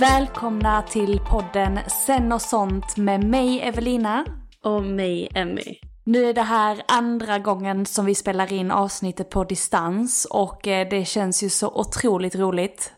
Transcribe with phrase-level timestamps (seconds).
[0.00, 4.24] Välkomna till podden Sen och sånt med mig Evelina.
[4.64, 5.78] Och mig Emmy.
[6.04, 10.88] Nu är det här andra gången som vi spelar in avsnittet på distans och eh,
[10.88, 12.92] det känns ju så otroligt roligt.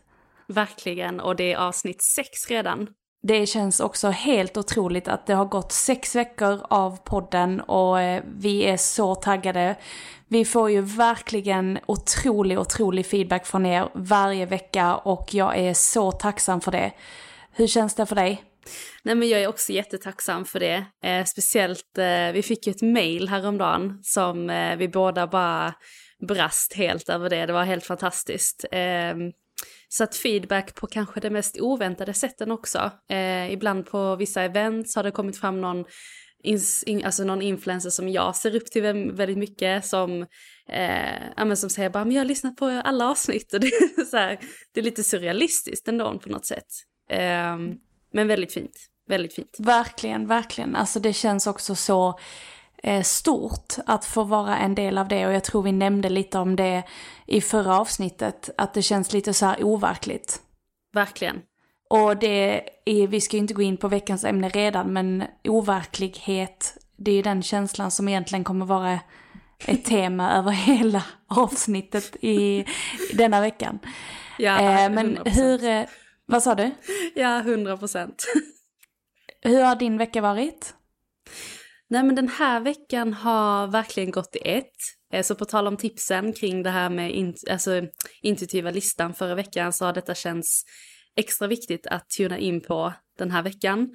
[0.47, 2.87] Verkligen, och det är avsnitt sex redan.
[3.23, 8.23] Det känns också helt otroligt att det har gått sex veckor av podden och eh,
[8.35, 9.75] vi är så taggade.
[10.27, 16.11] Vi får ju verkligen otrolig, otrolig feedback från er varje vecka och jag är så
[16.11, 16.91] tacksam för det.
[17.51, 18.43] Hur känns det för dig?
[19.03, 20.85] Nej men jag är också jättetacksam för det.
[21.03, 25.73] Eh, speciellt, eh, vi fick ju ett mail häromdagen som eh, vi båda bara
[26.27, 27.45] brast helt över det.
[27.45, 28.65] Det var helt fantastiskt.
[28.71, 29.31] Ehm,
[29.93, 32.91] så att feedback på kanske det mest oväntade sätten också.
[33.09, 35.85] Eh, ibland på vissa events har det kommit fram någon
[36.43, 38.81] ins, in, alltså någon influencer som jag ser upp till
[39.13, 40.21] väldigt mycket som,
[40.69, 43.67] eh, ja, men som säger bara men jag har lyssnat på alla avsnitt och det
[43.67, 44.39] är, så här,
[44.73, 46.67] det är lite surrealistiskt ändå på något sätt.
[47.09, 47.57] Eh,
[48.13, 48.77] men väldigt fint,
[49.07, 49.55] väldigt fint.
[49.59, 50.75] Verkligen, verkligen.
[50.75, 52.19] Alltså det känns också så
[53.03, 56.55] stort att få vara en del av det och jag tror vi nämnde lite om
[56.55, 56.83] det
[57.27, 60.41] i förra avsnittet, att det känns lite så här overkligt.
[60.93, 61.41] Verkligen.
[61.89, 66.77] Och det är, vi ska ju inte gå in på veckans ämne redan, men overklighet,
[66.97, 68.99] det är ju den känslan som egentligen kommer vara
[69.65, 72.65] ett tema över hela avsnittet i
[73.13, 73.79] denna veckan.
[74.37, 75.29] Ja, eh, men 100%.
[75.29, 75.83] hur, eh,
[76.25, 76.71] vad sa du?
[77.15, 78.25] Ja, hundra procent.
[79.41, 80.73] hur har din vecka varit?
[81.91, 84.75] Nej men den här veckan har verkligen gått i ett.
[85.13, 87.81] Eh, så på tal om tipsen kring det här med in, alltså,
[88.21, 90.63] intuitiva listan förra veckan så har detta känts
[91.17, 93.89] extra viktigt att tuna in på den här veckan.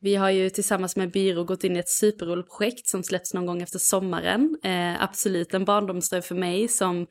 [0.00, 3.46] Vi har ju tillsammans med Byrå gått in i ett superroligt projekt som släpps någon
[3.46, 4.58] gång efter sommaren.
[4.64, 7.06] Eh, absolut en barndomsdröm för mig som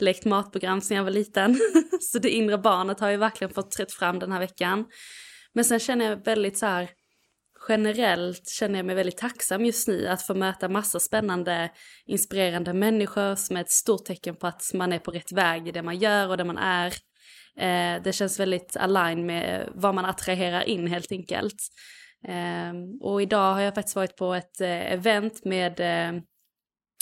[0.00, 1.58] lekt matprogram sedan jag var liten.
[2.00, 4.84] så det inre barnet har ju verkligen fått trätt fram den här veckan.
[5.52, 6.90] Men sen känner jag väldigt så här,
[7.68, 11.70] generellt känner jag mig väldigt tacksam just nu att få möta massa spännande,
[12.06, 15.72] inspirerande människor som är ett stort tecken på att man är på rätt väg i
[15.72, 16.92] det man gör och det man är.
[17.56, 21.62] Eh, det känns väldigt align med vad man attraherar in helt enkelt.
[22.28, 26.20] Eh, och idag har jag faktiskt varit på ett eh, event med eh,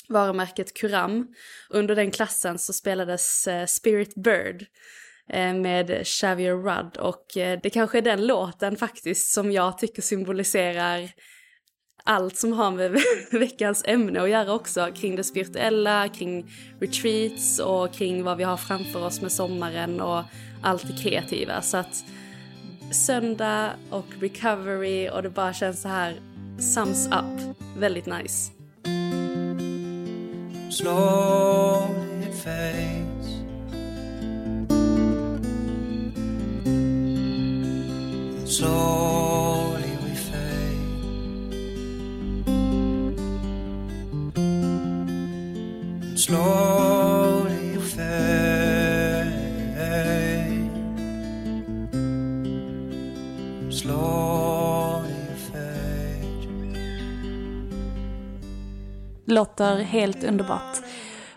[0.09, 1.28] varumärket Kuram.
[1.71, 4.67] Under den klassen så spelades eh, Spirit Bird
[5.31, 10.03] Eh, med Xavier Rudd och eh, det kanske är den låten faktiskt som jag tycker
[10.03, 11.10] symboliserar
[12.04, 13.01] allt som har med
[13.41, 16.47] veckans ämne att göra också kring det spirituella, kring
[16.80, 20.22] retreats och kring vad vi har framför oss med sommaren och
[20.63, 21.63] allt det kreativa.
[21.63, 22.04] Så att
[22.91, 26.21] söndag och recovery och det bara känns så här
[26.74, 27.57] sums up.
[27.77, 28.53] Väldigt nice.
[30.71, 33.11] Slowly fade
[38.62, 40.78] fades Slowly we fade
[46.04, 48.06] And Slowly you fade
[49.76, 50.70] And
[53.74, 56.48] Slowly you fade.
[59.24, 60.82] Låter helt underbart.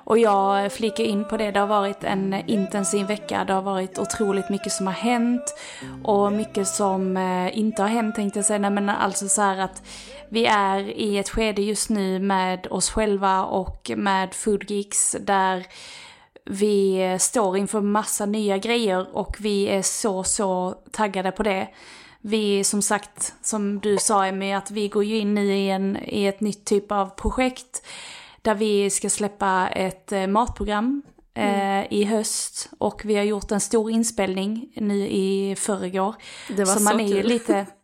[0.06, 4.00] Och jag flikar in på det, det har varit en intensiv vecka, det har varit
[4.00, 5.56] otroligt mycket som har hänt
[6.04, 9.57] och mycket som eh, inte har hänt tänkte jag säga, Nej, men alltså så här
[9.57, 9.84] att
[10.30, 15.66] vi är i ett skede just nu med oss själva och med Foodgeeks där
[16.46, 21.68] vi står inför massa nya grejer och vi är så, så taggade på det.
[22.22, 25.98] Vi, som sagt, som du sa Emmy, att vi går ju in nu i, en,
[26.04, 27.81] i ett nytt typ av projekt
[28.46, 31.02] där vi ska släppa ett eh, matprogram
[31.34, 31.88] eh, mm.
[31.90, 36.16] i höst och vi har gjort en stor inspelning nu i förrgår.
[36.48, 37.28] Det var så, så man är kul.
[37.28, 37.66] lite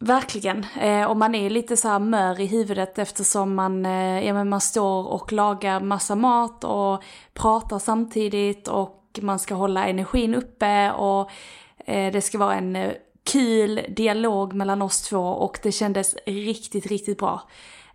[0.00, 3.84] Verkligen, eh, och man är lite så här mör i huvudet eftersom man,
[4.24, 7.02] ja, men man står och lagar massa mat och
[7.34, 11.30] pratar samtidigt och man ska hålla energin uppe och
[11.86, 12.92] det ska vara en
[13.24, 17.42] kul dialog mellan oss två och det kändes riktigt, riktigt bra.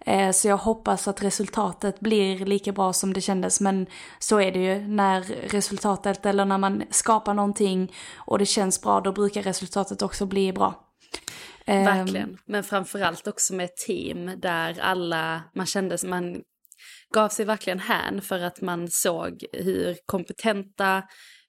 [0.05, 3.61] Eh, så jag hoppas att resultatet blir lika bra som det kändes.
[3.61, 3.87] Men
[4.19, 4.87] så är det ju.
[4.87, 10.25] När resultatet eller när man skapar någonting och det känns bra då brukar resultatet också
[10.25, 10.81] bli bra.
[11.65, 16.41] Ehm, verkligen, men framförallt också med ett team där alla, man kände som man
[17.13, 21.03] gav sig verkligen hän för att man såg hur kompetenta,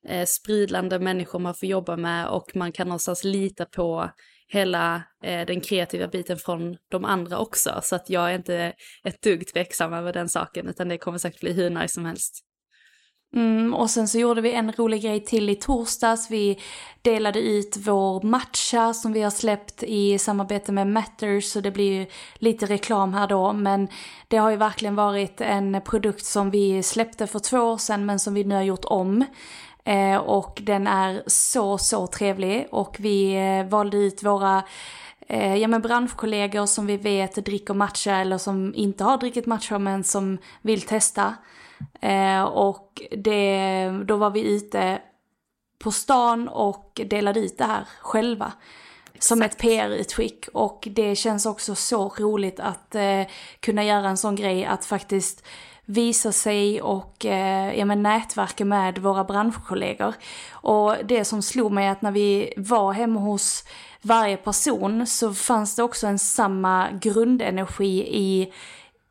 [0.09, 4.11] eh, sprudlande människor man får jobba med och man kan någonstans lita på
[4.49, 7.81] hela eh, den kreativa biten från de andra också.
[7.83, 8.73] Så att jag är inte
[9.05, 12.43] ett dugg tveksam över den saken utan det kommer säkert bli hur nice som helst.
[13.35, 16.31] Mm, och sen så gjorde vi en rolig grej till i torsdags.
[16.31, 16.59] Vi
[17.03, 21.93] delade ut vår matcha som vi har släppt i samarbete med Matters, så det blir
[21.93, 23.53] ju lite reklam här då.
[23.53, 23.89] Men
[24.29, 28.19] det har ju verkligen varit en produkt som vi släppte för två år sedan men
[28.19, 29.25] som vi nu har gjort om.
[29.87, 34.63] Eh, och den är så, så trevlig och vi eh, valde ut våra
[35.29, 39.79] eh, ja, men branschkollegor som vi vet dricker matcha eller som inte har druckit matcha
[39.79, 41.35] men som vill testa.
[42.51, 44.99] Och det, då var vi ute
[45.79, 48.53] på stan och delade ut det här själva.
[49.07, 49.25] Exakt.
[49.25, 52.97] Som ett PR-utskick och det känns också så roligt att
[53.61, 55.45] kunna göra en sån grej att faktiskt
[55.87, 60.15] visa sig och eh, ja, men nätverka med våra branschkollegor.
[60.51, 63.65] Och det som slog mig är att när vi var hemma hos
[64.03, 68.53] varje person så fanns det också en samma grundenergi i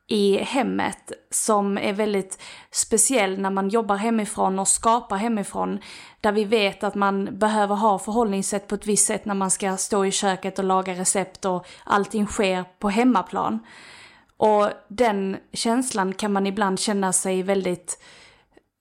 [0.07, 2.41] i hemmet som är väldigt
[2.71, 5.79] speciell när man jobbar hemifrån och skapar hemifrån.
[6.21, 9.77] Där vi vet att man behöver ha förhållningssätt på ett visst sätt när man ska
[9.77, 13.59] stå i köket och laga recept och allting sker på hemmaplan.
[14.37, 17.99] Och den känslan kan man ibland känna sig väldigt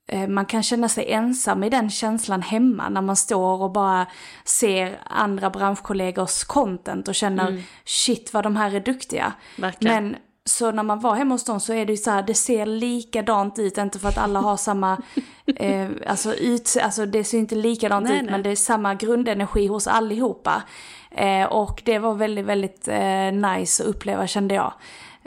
[0.08, 4.06] eh, man kan känna sig ensam i den känslan hemma när man står och bara
[4.44, 7.62] ser andra branschkollegors content och känner mm.
[7.84, 9.32] shit vad de här är duktiga.
[9.56, 10.04] Verkligen.
[10.04, 12.34] Men så när man var hemma hos dem så är det ju så här, det
[12.34, 15.02] ser likadant ut, inte för att alla har samma,
[15.56, 18.30] eh, alltså, ut, alltså det ser inte likadant nej, ut nej.
[18.30, 20.62] men det är samma grundenergi hos allihopa.
[21.10, 24.72] Eh, och det var väldigt, väldigt eh, nice att uppleva kände jag.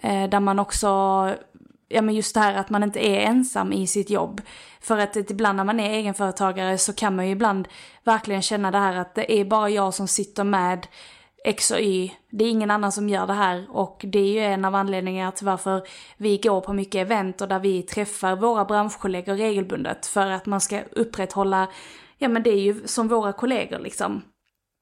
[0.04, 0.88] Eh, där man också,
[1.88, 4.42] ja men just det här att man inte är ensam i sitt jobb.
[4.82, 7.68] För att ibland när man är egenföretagare så kan man ju ibland
[8.04, 10.88] verkligen känna det här att det är bara jag som sitter med
[11.44, 12.12] X och Y.
[12.30, 15.32] Det är ingen annan som gör det här och det är ju en av anledningarna
[15.32, 15.88] till varför
[16.18, 20.06] vi går på mycket event och där vi träffar våra branschkollegor regelbundet.
[20.06, 21.68] För att man ska upprätthålla,
[22.18, 24.22] ja men det är ju som våra kollegor liksom.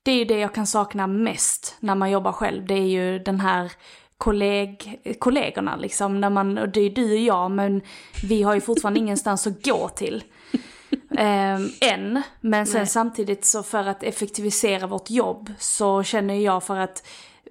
[0.06, 2.66] Det är ju det jag kan sakna mest när man jobbar själv.
[2.66, 3.72] Det är ju den här
[4.18, 6.22] kolleg, kollegorna liksom.
[6.22, 7.82] När man, och det är du och jag men
[8.24, 10.24] vi har ju fortfarande ingenstans att gå till
[11.18, 12.22] eh, än.
[12.42, 12.88] Men sen Nej.
[12.88, 17.08] samtidigt så för att effektivisera vårt jobb så känner jag för att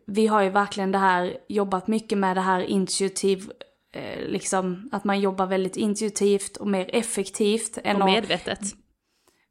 [0.06, 3.50] vi har ju verkligen det här, jobbat mycket med det här intuitiv,
[3.92, 7.78] eh, liksom att man jobbar väldigt intuitivt och mer effektivt.
[7.84, 8.58] Än och medvetet.
[8.62, 8.83] Att,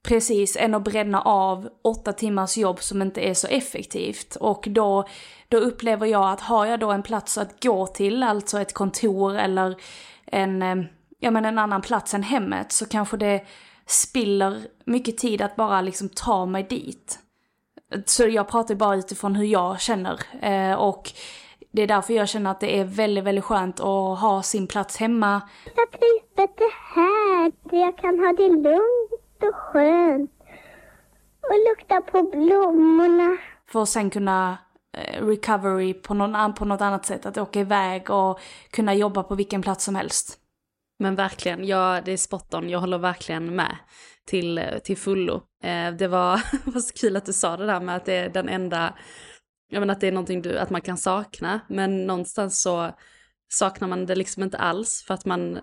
[0.04, 4.36] precis, än att bränna av åtta timmars jobb som inte är så effektivt.
[4.36, 5.06] Och då,
[5.48, 9.36] då upplever jag att har jag då en plats att gå till, alltså ett kontor
[9.36, 9.76] eller
[10.26, 10.76] en, eh,
[11.20, 13.46] ja men en annan plats än hemmet, så kanske det
[13.86, 17.20] spiller mycket tid att bara liksom ta mig dit.
[18.06, 20.20] Så jag pratar bara utifrån hur jag känner.
[20.42, 21.12] Eh, och
[21.72, 24.98] det är därför jag känner att det är väldigt, väldigt skönt att ha sin plats
[24.98, 25.42] hemma.
[25.76, 30.32] Jag trivs bättre här, där jag kan ha det lugnt och skönt.
[31.42, 33.38] Och lukta på blommorna.
[33.68, 34.58] För att sen kunna
[34.98, 37.26] eh, recovery på, någon, på något annat sätt.
[37.26, 38.40] Att åka iväg och
[38.72, 40.40] kunna jobba på vilken plats som helst.
[41.00, 42.70] Men verkligen, ja, det är spot on.
[42.70, 43.78] Jag håller verkligen med
[44.26, 45.36] till, till fullo.
[45.64, 46.42] Eh, det var,
[46.74, 48.94] var så kul att du sa det där med att det är den enda,
[49.70, 52.92] jag menar att det är någonting du, att man kan sakna, men någonstans så
[53.50, 55.60] saknar man det liksom inte alls för att man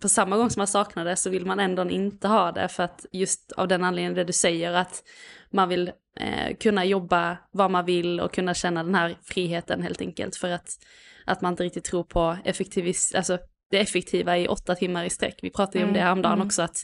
[0.00, 2.82] på samma gång som man saknar det så vill man ändå inte ha det för
[2.82, 5.02] att just av den anledningen det du säger att
[5.50, 10.00] man vill eh, kunna jobba vad man vill och kunna känna den här friheten helt
[10.00, 10.68] enkelt för att,
[11.24, 13.38] att man inte riktigt tror på effektivis, alltså
[13.70, 15.38] det effektiva i åtta timmar i sträck.
[15.42, 16.46] Vi pratade ju om det Mm, häromdagen mm.
[16.46, 16.76] också att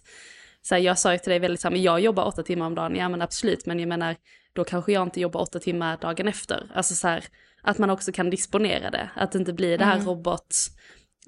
[0.62, 2.96] så här, jag sa ju till dig väldigt samma, jag jobbar åtta timmar om dagen,
[2.96, 4.16] ja men absolut, men jag menar
[4.52, 6.70] då kanske jag inte jobbar åtta timmar dagen efter.
[6.74, 7.24] Alltså så här,
[7.62, 10.06] att man också kan disponera det, att det inte blir det här Mm.
[10.06, 10.54] robot,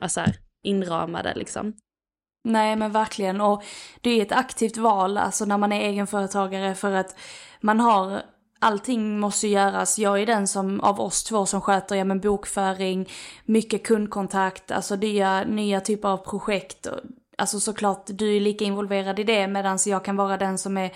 [0.00, 1.72] alltså här, inramade liksom.
[2.44, 3.62] Nej men verkligen och
[4.00, 7.16] det är ett aktivt val alltså när man är egenföretagare för att
[7.60, 8.22] man har
[8.64, 9.98] Allting måste ju göras.
[9.98, 13.08] Jag är den som av oss två som sköter ja, men bokföring,
[13.44, 16.86] mycket kundkontakt, alltså nya, nya typer av projekt.
[17.38, 20.92] Alltså såklart, du är lika involverad i det medan jag kan vara den som är,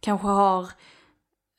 [0.00, 0.68] kanske har,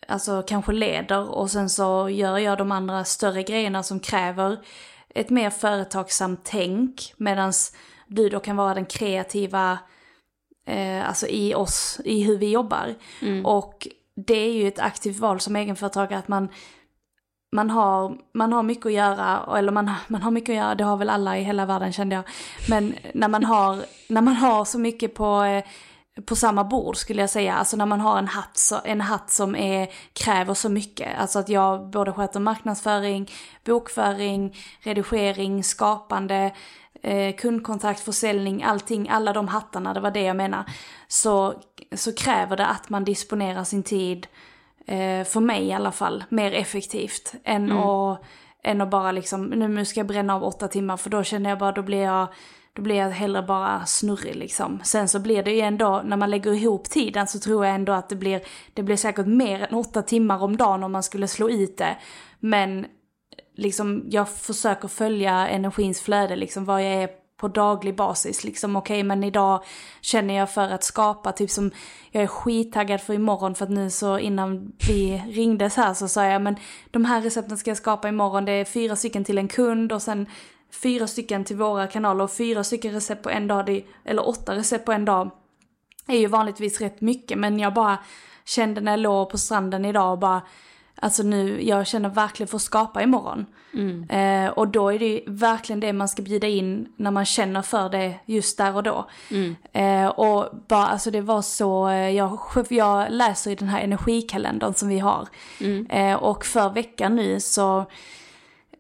[0.07, 4.57] alltså kanske leder och sen så gör jag de andra större grejerna som kräver
[5.15, 7.75] ett mer företagsamt tänk medans
[8.07, 9.79] du då kan vara den kreativa,
[10.67, 12.95] eh, alltså i oss, i hur vi jobbar.
[13.43, 16.49] Och det är ju ett aktivt val som egenföretagare att man,
[17.51, 20.83] man, har, man har mycket att göra, eller man, man har mycket att göra, det
[20.83, 22.23] har väl alla i hela världen kände jag.
[22.69, 25.63] Men när man har, när man har så mycket på, eh,
[26.25, 29.29] på samma bord skulle jag säga, alltså när man har en hatt, så, en hatt
[29.29, 31.19] som är, kräver så mycket.
[31.19, 33.31] Alltså att jag både sköter marknadsföring,
[33.65, 36.51] bokföring, redigering, skapande,
[37.01, 40.65] eh, kundkontakt, försäljning, allting, alla de hattarna, det var det jag menar.
[41.07, 41.53] Så,
[41.95, 44.27] så kräver det att man disponerar sin tid,
[44.87, 48.21] eh, för mig i alla fall, mer effektivt än, att,
[48.63, 51.59] än att bara liksom, nu ska jag bränna av åtta timmar för då känner jag
[51.59, 52.27] bara, då blir jag
[52.81, 54.79] då blir jag hellre bara snurrig liksom.
[54.83, 57.93] Sen så blir det ju ändå, när man lägger ihop tiden så tror jag ändå
[57.93, 58.41] att det blir,
[58.73, 61.97] det blir säkert mer än åtta timmar om dagen om man skulle slå ut det.
[62.39, 62.85] Men
[63.55, 68.43] liksom, jag försöker följa energins flöde, liksom vad jag är på daglig basis.
[68.43, 69.63] Liksom okej, men idag
[70.01, 71.71] känner jag för att skapa, typ som
[72.11, 76.25] jag är skittaggad för imorgon för att nu så innan vi ringdes här så sa
[76.25, 76.55] jag men
[76.91, 80.01] de här recepten ska jag skapa imorgon, det är fyra stycken till en kund och
[80.01, 80.27] sen
[80.71, 84.55] fyra stycken till våra kanaler och fyra stycken recept på en dag, det, eller åtta
[84.55, 85.31] recept på en dag
[86.07, 87.97] är ju vanligtvis rätt mycket men jag bara
[88.45, 90.41] kände när jag låg på stranden idag och bara
[91.03, 93.45] Alltså nu, jag känner verkligen för att skapa imorgon.
[94.09, 97.89] Eh, och då är det verkligen det man ska bjuda in när man känner för
[97.89, 99.09] det just där och då.
[99.73, 104.73] Eh, och bara, alltså det var så, eh, jag, jag läser i den här energikalendern
[104.73, 105.27] som vi har.
[105.89, 107.85] Eh, och för veckan nu så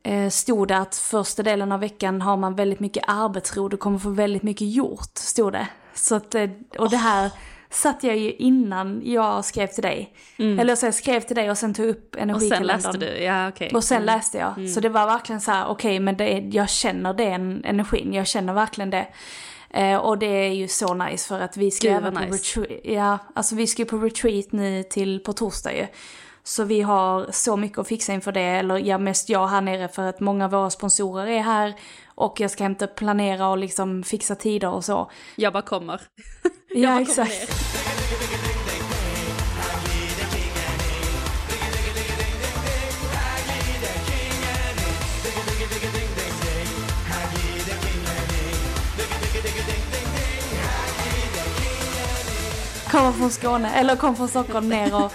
[0.03, 3.99] eh, stod det att första delen av veckan har man väldigt mycket arbetsro, du kommer
[3.99, 5.67] få väldigt mycket gjort, stod det.
[5.93, 7.31] Så att, eh, och det här
[7.69, 10.13] satt jag ju innan jag skrev till dig.
[10.37, 12.67] Eller så jag skrev till dig och sen tog upp Och sen energikalendern.
[12.67, 13.71] läste du, ja okej.
[13.73, 14.69] Och sen läste jag.
[14.69, 18.53] Så det var verkligen så här, okej men det jag känner den energin, jag känner
[18.53, 19.07] verkligen det.
[19.73, 22.59] Eh, och det är ju så nice för att vi ska Gud, även på nice.
[22.59, 25.87] retreat, ja, alltså vi ska på retreat nu till på torsdag ju.
[26.43, 29.87] Så vi har så mycket att fixa inför det, eller ja mest jag här nere
[29.87, 31.75] för att många av våra sponsorer är här.
[32.15, 35.11] Och jag ska hämta, planera och liksom fixa tider och så.
[35.35, 36.01] Jag bara kommer.
[36.73, 37.71] Ja bara kommer exakt.
[52.91, 55.11] Kommer från Skåne, eller kom från Stockholm ner och,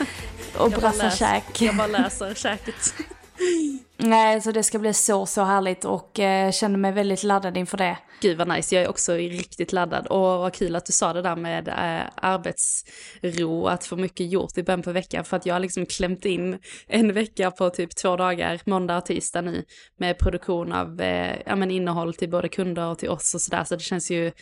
[0.59, 1.63] och brassar käk.
[1.63, 2.95] Jag bara läser käket.
[3.97, 7.77] Nej, så det ska bli så, så härligt och eh, känner mig väldigt laddad inför
[7.77, 7.99] det.
[8.21, 10.07] Gud vad nice, jag är också riktigt laddad.
[10.07, 14.59] Och vad kul att du sa det där med äh, arbetsro, att få mycket gjort
[14.59, 15.25] i början på veckan.
[15.25, 19.07] För att jag har liksom klämt in en vecka på typ två dagar, måndag och
[19.07, 19.65] tisdag nu,
[19.99, 23.65] med produktion av eh, ja, men innehåll till både kunder och till oss och sådär.
[23.65, 24.33] Så det känns ju,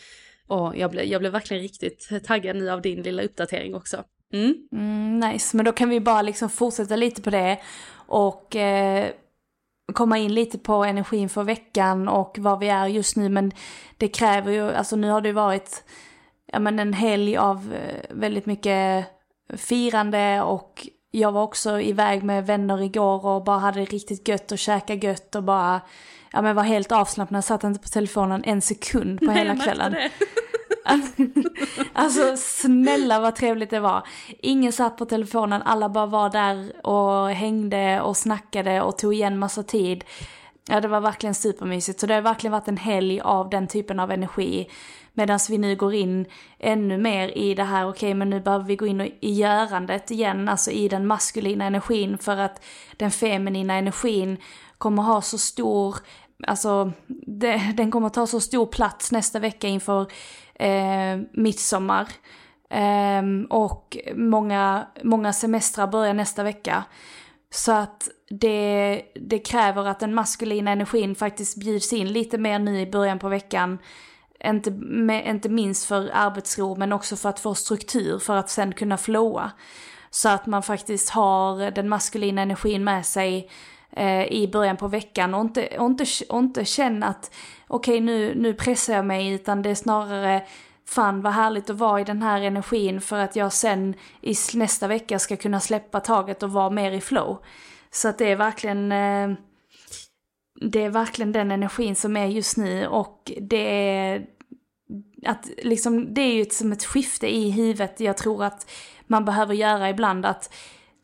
[0.47, 4.03] åh, jag, blev, jag blev verkligen riktigt taggad nu av din lilla uppdatering också.
[4.35, 4.55] Mm.
[4.71, 7.59] Mm, nice, men då kan vi bara liksom fortsätta lite på det
[7.95, 9.09] och eh,
[9.93, 13.29] komma in lite på energin för veckan och var vi är just nu.
[13.29, 13.51] Men
[13.97, 15.83] det kräver ju, alltså nu har det ju varit
[16.51, 19.05] ja, men en helg av eh, väldigt mycket
[19.57, 24.51] firande och jag var också iväg med vänner igår och bara hade det riktigt gött
[24.51, 25.81] och käka gött och bara
[26.31, 29.95] Ja men var helt avslappnad, satt inte på telefonen en sekund på Nej, hela kvällen.
[31.93, 34.07] Alltså snälla vad trevligt det var.
[34.39, 39.39] Ingen satt på telefonen, alla bara var där och hängde och snackade och tog igen
[39.39, 40.03] massa tid.
[40.69, 41.99] ja, det var verkligen supermysigt.
[41.99, 44.69] Så det har verkligen varit en helg av den typen av energi.
[45.13, 46.25] Medan vi nu går in
[46.59, 50.11] ännu mer i det här, okej okay, men nu behöver vi gå in i görandet
[50.11, 52.63] igen, alltså i den maskulina energin för att
[52.97, 54.37] den feminina energin
[54.77, 55.95] kommer ha så stor,
[56.47, 56.91] alltså
[57.27, 60.07] det, den kommer ta så stor plats nästa vecka inför
[60.55, 62.07] eh, midsommar.
[62.69, 66.83] Eh, och många, många semestrar börjar nästa vecka.
[67.49, 72.81] Så att det, det kräver att den maskulina energin faktiskt bjuds in lite mer nu
[72.81, 73.77] i början på veckan.
[74.43, 78.73] Inte, med, inte minst för arbetsro men också för att få struktur för att sen
[78.73, 79.51] kunna flowa.
[80.09, 83.49] Så att man faktiskt har den maskulina energin med sig
[83.95, 87.31] eh, i början på veckan och inte, och inte, och inte känna att
[87.67, 90.45] okej okay, nu, nu pressar jag mig utan det är snarare
[90.87, 94.87] fan vad härligt att vara i den här energin för att jag sen i nästa
[94.87, 97.43] vecka ska kunna släppa taget och vara mer i flow.
[97.91, 99.37] Så att det är verkligen eh,
[100.61, 104.25] det är verkligen den energin som är just nu och det är
[105.25, 108.71] att liksom, det är ju som ett skifte i huvudet jag tror att
[109.07, 110.53] man behöver göra ibland att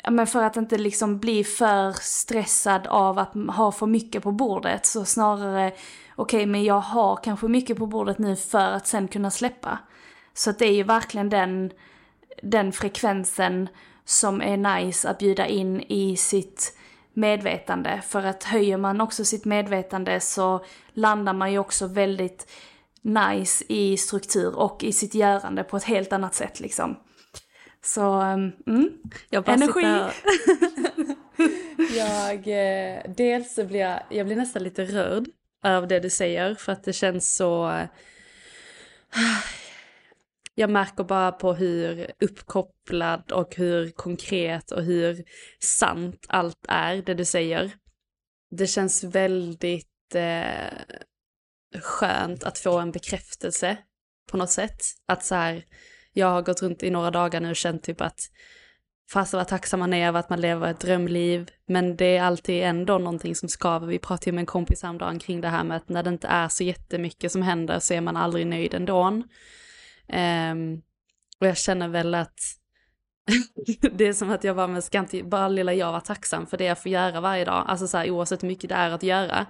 [0.10, 4.86] men för att inte liksom bli för stressad av att ha för mycket på bordet
[4.86, 5.67] så snarare
[6.15, 9.79] okej okay, men jag har kanske mycket på bordet nu för att sen kunna släppa.
[10.34, 11.72] Så att det är ju verkligen den,
[12.43, 13.70] den frekvensen
[14.05, 16.77] som är nice att bjuda in i sitt
[17.13, 18.01] medvetande.
[18.08, 22.51] För att höjer man också sitt medvetande så landar man ju också väldigt
[23.01, 26.96] nice i struktur och i sitt görande på ett helt annat sätt liksom.
[27.83, 28.89] Så, um, mm.
[29.29, 30.13] Jag bara Energi.
[31.97, 35.27] jag, eh, dels så blir jag, jag blir nästan lite rörd
[35.63, 37.71] av det du säger för att det känns så...
[40.55, 45.23] Jag märker bara på hur uppkopplad och hur konkret och hur
[45.59, 47.71] sant allt är, det du säger.
[48.57, 50.73] Det känns väldigt eh,
[51.81, 53.77] skönt att få en bekräftelse
[54.31, 54.81] på något sätt.
[55.05, 55.65] Att så här,
[56.13, 58.20] jag har gått runt i några dagar nu och känt typ att
[59.12, 62.63] fast vad tacksam man är över att man lever ett drömliv, men det är alltid
[62.63, 63.88] ändå någonting som skaver.
[63.88, 66.27] Vi pratade ju med en kompis häromdagen kring det här med att när det inte
[66.27, 69.07] är så jättemycket som händer så är man aldrig nöjd ändå.
[69.07, 70.81] Um,
[71.40, 72.40] och jag känner väl att
[73.92, 76.57] det är som att jag bara, men ska inte bara lilla jag vara tacksam för
[76.57, 79.03] det jag får göra varje dag, alltså så här, oavsett hur mycket det är att
[79.03, 79.46] göra.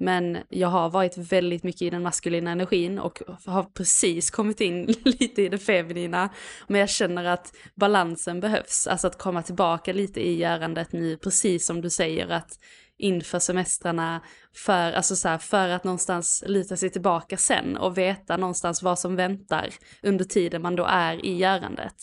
[0.00, 4.86] Men jag har varit väldigt mycket i den maskulina energin och har precis kommit in
[5.04, 6.28] lite i det feminina.
[6.68, 11.66] Men jag känner att balansen behövs, alltså att komma tillbaka lite i görandet nu, precis
[11.66, 12.58] som du säger att
[12.98, 14.20] inför semestrarna
[14.56, 18.98] för, alltså så här, för att någonstans lita sig tillbaka sen och veta någonstans vad
[18.98, 19.68] som väntar
[20.02, 21.94] under tiden man då är i görandet.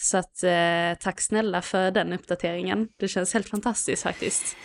[0.00, 2.88] Så att eh, tack snälla för den uppdateringen.
[2.96, 4.56] Det känns helt fantastiskt faktiskt.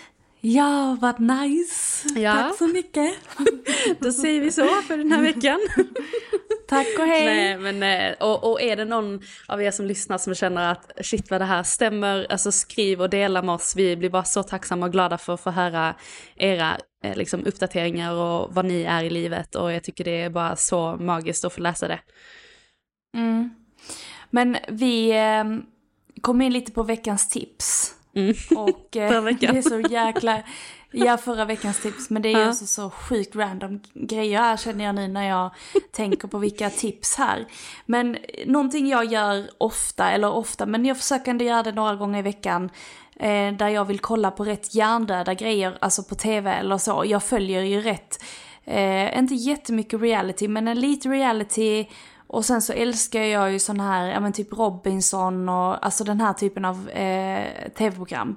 [0.46, 2.08] Ja, vad nice!
[2.20, 2.34] Ja.
[2.34, 3.14] Tack så mycket!
[4.00, 5.60] Då säger vi så för den här veckan.
[6.68, 7.26] Tack och hej!
[7.26, 10.92] Nej, men, eh, och, och är det någon av er som lyssnar som känner att
[11.02, 13.76] shit vad det här stämmer, alltså skriv och dela med oss.
[13.76, 15.96] Vi blir bara så tacksamma och glada för att få höra
[16.36, 19.56] era eh, liksom, uppdateringar och vad ni är i livet.
[19.56, 22.00] Och jag tycker det är bara så magiskt att få läsa det.
[23.18, 23.50] Mm.
[24.30, 25.44] Men vi eh,
[26.22, 27.96] kommer in lite på veckans tips.
[28.16, 28.34] Mm.
[28.56, 30.44] Och eh, det är så jäkla,
[30.92, 34.86] ja förra veckans tips, men det är ju också så sjukt random grejer här känner
[34.86, 35.52] jag nu när jag
[35.92, 37.46] tänker på vilka tips här.
[37.86, 42.20] Men någonting jag gör ofta, eller ofta, men jag försöker ändå göra det några gånger
[42.20, 42.70] i veckan,
[43.16, 47.04] eh, där jag vill kolla på rätt hjärndöda grejer, alltså på tv eller så.
[47.06, 48.24] Jag följer ju rätt,
[48.66, 51.86] eh, inte jättemycket reality, men en lite reality
[52.34, 56.22] och sen så älskar jag ju sån här, ja men typ Robinson och alltså den
[56.22, 58.36] här typen av eh, tv-program.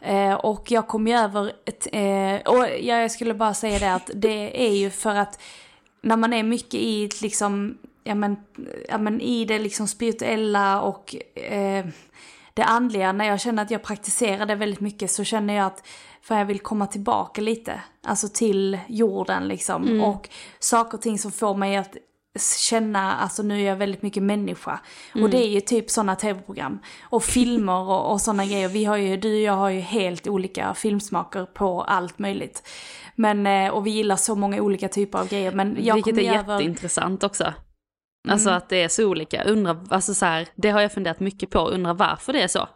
[0.00, 4.10] Eh, och jag kom ju över ett, eh, och jag skulle bara säga det att
[4.14, 5.40] det är ju för att
[6.02, 8.36] när man är mycket i liksom, ja men,
[8.88, 11.86] ja men i det liksom spirituella och eh,
[12.54, 15.86] det andliga, när jag känner att jag praktiserar det väldigt mycket så känner jag att
[16.22, 19.88] för jag vill komma tillbaka lite, alltså till jorden liksom.
[19.88, 20.04] Mm.
[20.04, 21.96] Och saker och ting som får mig att
[22.38, 24.80] känna, alltså nu är jag väldigt mycket människa.
[25.14, 25.24] Mm.
[25.24, 26.78] Och det är ju typ sådana tv-program.
[27.02, 28.68] Och filmer och, och sådana grejer.
[28.68, 32.68] Vi har ju, du och jag har ju helt olika filmsmaker på allt möjligt.
[33.14, 35.52] Men, eh, och vi gillar så många olika typer av grejer.
[35.52, 36.32] Men jag Vilket är över...
[36.32, 37.54] jätteintressant också.
[38.28, 38.58] Alltså mm.
[38.58, 39.44] att det är så olika.
[39.44, 42.68] Undrar, alltså så här, det har jag funderat mycket på, undrar varför det är så.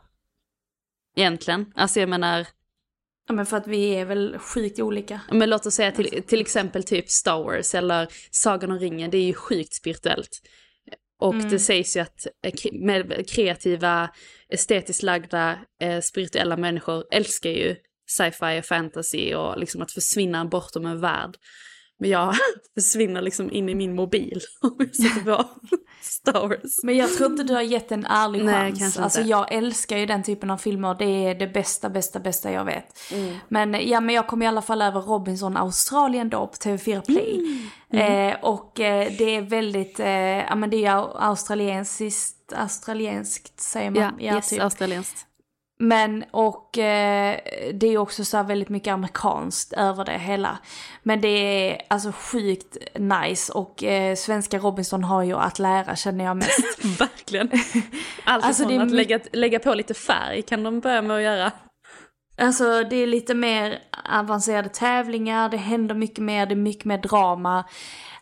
[1.17, 1.73] Egentligen.
[1.75, 2.47] Alltså jag menar,
[3.29, 5.21] Ja men för att vi är väl sjukt olika.
[5.31, 9.19] Men låt oss säga till, till exempel typ Star Wars eller Sagan om ringen, det
[9.19, 10.43] är ju sjukt spirituellt.
[11.19, 11.49] Och mm.
[11.49, 12.27] det sägs ju att
[12.73, 14.11] med kreativa,
[14.49, 17.77] estetiskt lagda, eh, spirituella människor älskar ju
[18.11, 21.37] sci-fi och fantasy och liksom att försvinna bortom en värld.
[22.03, 22.35] Men jag
[22.75, 25.45] försvinner liksom in i min mobil om jag sätter på
[26.01, 26.81] Star Wars.
[26.83, 28.79] Men jag tror inte du har gett en ärlig Nej, chans.
[28.79, 29.31] kanske Alltså inte.
[29.31, 30.97] jag älskar ju den typen av filmer.
[30.99, 33.13] Det är det bästa, bästa, bästa jag vet.
[33.13, 33.37] Mm.
[33.49, 37.41] Men ja, men jag kom i alla fall över Robinson Australien då på TV4 Play.
[37.93, 38.31] Mm.
[38.31, 43.91] Eh, och eh, det är väldigt, eh, ja men det är ju australiensiskt, australienskt säger
[43.91, 44.15] man.
[44.19, 44.63] Ja, yes, typ.
[44.63, 45.27] australienskt.
[45.83, 47.39] Men och eh,
[47.75, 50.59] det är också så här väldigt mycket amerikanskt över det hela.
[51.03, 56.25] Men det är alltså sjukt nice och eh, svenska Robinson har ju att lära känner
[56.25, 56.85] jag mest.
[57.01, 57.51] Verkligen.
[58.25, 61.53] Allt Alltså, är att lägga, lägga på lite färg kan de börja med att göra.
[62.39, 63.79] Alltså det är lite mer
[64.13, 67.65] avancerade tävlingar, det händer mycket mer, det är mycket mer drama.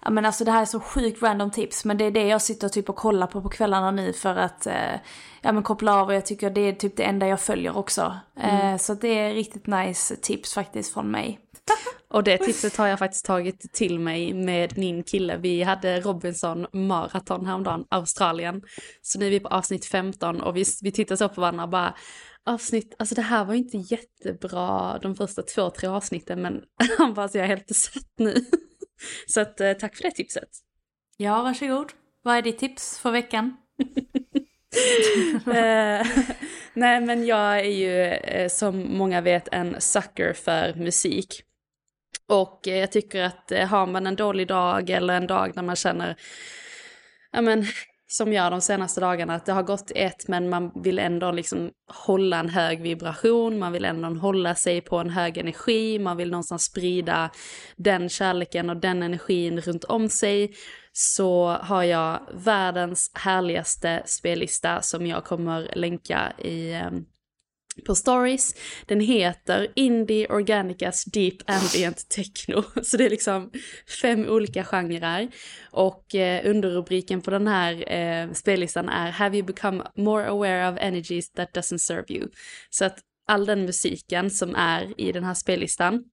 [0.02, 2.42] Ja, men alltså det här är så sjukt random tips men det är det jag
[2.42, 4.94] sitter typ och kollar på på kvällarna nu för att eh,
[5.42, 8.14] ja, men koppla av och jag tycker det är typ det enda jag följer också.
[8.40, 11.40] Eh, så det är riktigt nice tips faktiskt från mig.
[12.12, 15.36] Och det tipset har jag faktiskt tagit till mig med min kille.
[15.36, 18.62] Vi hade Robinson maraton häromdagen, Australien.
[19.02, 21.70] Så nu är vi på avsnitt 15 och vi, vi tittar så på varandra och
[21.70, 21.94] bara
[22.46, 26.62] avsnitt, alltså det här var inte jättebra de första två, tre avsnitten men
[26.98, 28.44] han bara så jag är helt besatt nu.
[29.26, 30.48] Så att eh, tack för det tipset.
[31.16, 31.92] Ja, varsågod.
[32.22, 33.56] Vad är ditt tips för veckan?
[35.46, 36.06] Eh,
[36.74, 41.42] Nej men jag är ju eh, som många vet en sucker för musik.
[42.28, 45.76] Och eh, jag tycker att har man en dålig dag eller en dag när man
[45.76, 46.16] känner,
[47.32, 47.66] ja men
[48.10, 51.70] som jag de senaste dagarna, att det har gått ett men man vill ändå liksom
[52.06, 56.30] hålla en hög vibration, man vill ändå hålla sig på en hög energi, man vill
[56.30, 57.30] någonstans sprida
[57.76, 60.54] den kärleken och den energin runt om sig.
[60.92, 67.04] Så har jag världens härligaste spellista som jag kommer länka i ehm,
[67.86, 68.54] på stories.
[68.86, 72.62] Den heter Indie Organicas Deep Ambient Techno.
[72.82, 73.50] Så det är liksom
[74.02, 75.28] fem olika genrer.
[75.70, 80.78] Och eh, underrubriken på den här eh, spellistan är Have you become more aware of
[80.80, 82.28] energies that doesn't serve you?
[82.70, 86.04] Så att all den musiken som är i den här spellistan,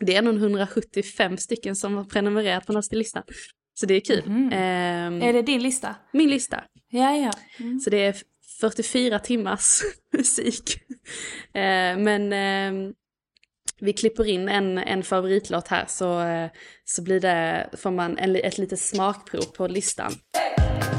[0.00, 3.22] det är nog 175 stycken som har prenumererat på den här listan.
[3.80, 4.22] Så det är kul.
[4.52, 5.94] Ehm, Är det din lista?
[6.12, 6.64] Min lista.
[6.88, 7.32] Ja, ja.
[7.60, 7.80] Mm.
[7.80, 8.16] Så det är
[8.60, 10.80] 44 timmars musik.
[11.54, 12.92] Eh, men eh,
[13.80, 16.50] vi klipper in en, en favoritlåt här så, eh,
[16.84, 20.12] så blir det, får man en, ett litet smakprov på listan.
[20.36, 20.95] Hey!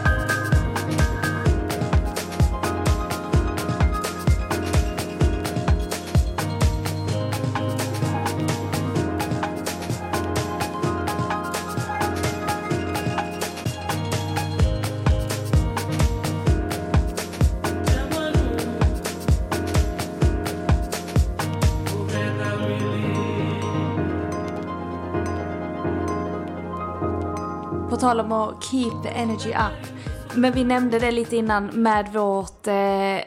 [28.08, 29.88] Tal om att keep the energy up.
[30.36, 32.74] Men vi nämnde det lite innan med vårt eh,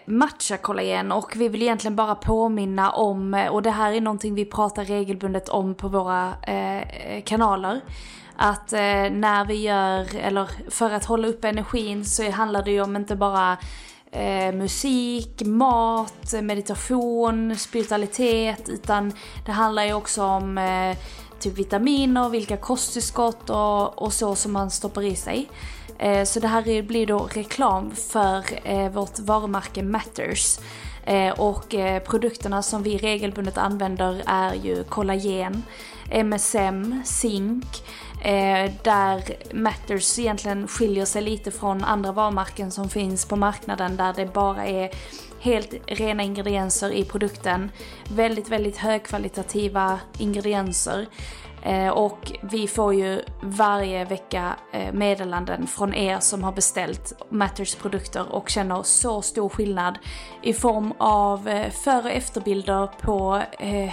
[0.07, 4.45] matcha-kollagen och vi vill egentligen bara påminna om, eh, och det här är någonting vi
[4.45, 7.81] pratar regelbundet om på våra eh, kanaler.
[8.37, 12.83] Att eh, när vi gör, eller för att hålla upp energin så handlar det ju
[12.83, 13.57] om inte bara
[14.13, 19.13] eh, musik, mat, meditation, spiritualitet utan
[19.47, 20.97] det handlar ju också om eh,
[21.41, 25.49] typ vitaminer, vilka kosttillskott och, och så som man stoppar i sig.
[25.99, 30.59] Eh, så det här blir då reklam för eh, vårt varumärke Matters.
[31.05, 35.63] Eh, och eh, produkterna som vi regelbundet använder är ju kollagen,
[36.11, 37.65] MSM, zink,
[38.25, 39.23] eh, där
[39.55, 44.67] Matters egentligen skiljer sig lite från andra varumärken som finns på marknaden där det bara
[44.67, 44.91] är
[45.41, 47.71] helt rena ingredienser i produkten.
[48.09, 51.07] Väldigt, väldigt högkvalitativa ingredienser.
[51.63, 57.75] Eh, och vi får ju varje vecka eh, meddelanden från er som har beställt Matters
[57.75, 59.99] produkter och känner så stor skillnad
[60.43, 63.43] i form av eh, före och efterbilder på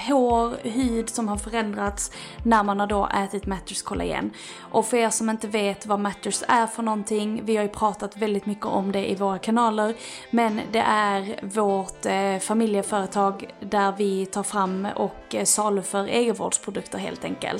[0.07, 2.11] hår, hud som har förändrats
[2.43, 4.31] när man har då ätit Matters kollagen.
[4.59, 8.17] Och för er som inte vet vad Matters är för någonting, vi har ju pratat
[8.17, 9.95] väldigt mycket om det i våra kanaler,
[10.31, 12.05] men det är vårt
[12.43, 17.56] familjeföretag där vi tar fram och saluför egenvårdsprodukter helt enkelt.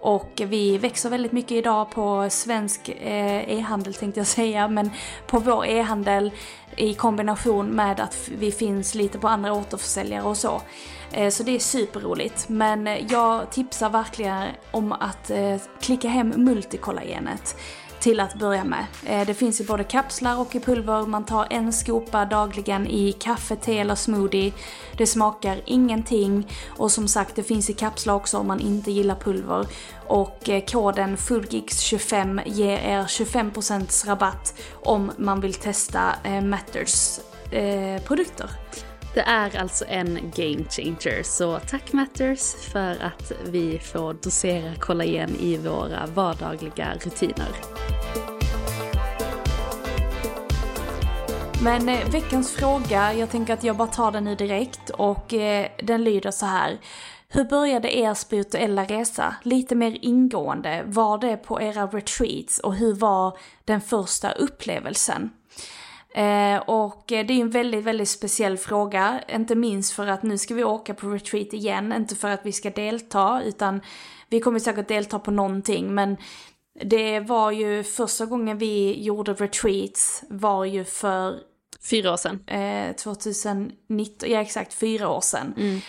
[0.00, 4.90] Och vi växer väldigt mycket idag på svensk eh, e-handel tänkte jag säga, men
[5.26, 6.30] på vår e-handel
[6.76, 10.62] i kombination med att vi finns lite på andra återförsäljare och så.
[11.12, 12.48] Eh, så det är superroligt.
[12.48, 15.30] Men eh, jag tipsar verkligen om att
[15.80, 17.56] klicka hem multikollagenet
[18.02, 18.86] till att börja med.
[19.06, 21.06] Eh, det finns i både kapslar och i pulver.
[21.06, 24.52] Man tar en skopa dagligen i kaffe, te eller smoothie.
[24.96, 29.14] Det smakar ingenting och som sagt det finns i kapslar också om man inte gillar
[29.14, 29.66] pulver.
[30.06, 37.20] Och eh, koden FoodGeeks25 ger er 25% rabatt om man vill testa eh, Matters
[38.04, 38.50] produkter.
[39.14, 45.36] Det är alltså en game changer, så tack Matters för att vi får dosera kollagen
[45.40, 47.48] i våra vardagliga rutiner.
[51.62, 55.66] Men eh, veckans fråga, jag tänker att jag bara tar den nu direkt och eh,
[55.82, 56.78] den lyder så här.
[57.28, 59.34] Hur började er spirituella resa?
[59.42, 60.82] Lite mer ingående.
[60.86, 65.30] Var det på era retreats och hur var den första upplevelsen?
[66.14, 69.20] Eh, och det är en väldigt, väldigt speciell fråga.
[69.28, 71.92] Inte minst för att nu ska vi åka på retreat igen.
[71.92, 73.80] Inte för att vi ska delta, utan
[74.28, 75.94] vi kommer säkert delta på någonting.
[75.94, 76.16] Men
[76.84, 81.38] det var ju första gången vi gjorde retreats var ju för...
[81.90, 82.44] Fyra år sedan.
[82.46, 85.54] Eh, 2019, ja exakt fyra år sedan.
[85.58, 85.80] Mm.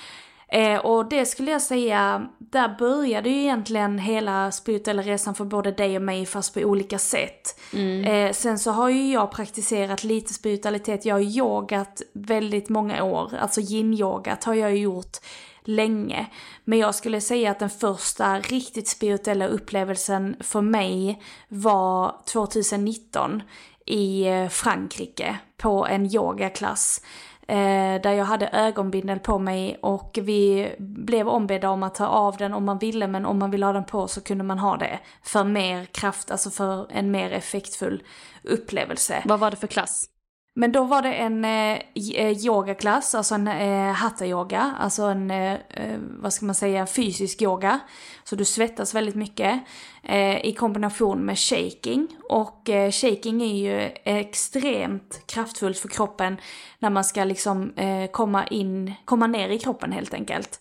[0.53, 5.71] Eh, och det skulle jag säga, där började ju egentligen hela spirituella resan för både
[5.71, 7.59] dig och mig fast på olika sätt.
[7.73, 8.05] Mm.
[8.05, 13.33] Eh, sen så har ju jag praktiserat lite spiritualitet, jag har yogat väldigt många år,
[13.39, 15.17] alltså yin-yogat har jag ju gjort
[15.63, 16.27] länge.
[16.63, 23.41] Men jag skulle säga att den första riktigt spirituella upplevelsen för mig var 2019
[23.85, 27.01] i eh, Frankrike på en yogaklass.
[27.47, 32.37] Eh, där jag hade ögonbindel på mig och vi blev ombedda om att ta av
[32.37, 34.77] den om man ville men om man ville ha den på så kunde man ha
[34.77, 34.99] det.
[35.23, 38.03] För mer kraft, alltså för en mer effektfull
[38.43, 39.21] upplevelse.
[39.25, 40.12] Vad var det för klass?
[40.55, 41.81] Men då var det en eh,
[42.15, 47.41] eh yogaklass, alltså en eh, hatta-yoga, alltså en, eh, eh, vad ska man säga, fysisk
[47.41, 47.79] yoga.
[48.23, 49.61] Så du svettas väldigt mycket
[50.03, 52.07] eh, i kombination med shaking.
[52.29, 56.37] Och eh, shaking är ju extremt kraftfullt för kroppen
[56.79, 60.59] när man ska liksom eh, komma in, komma ner i kroppen helt enkelt.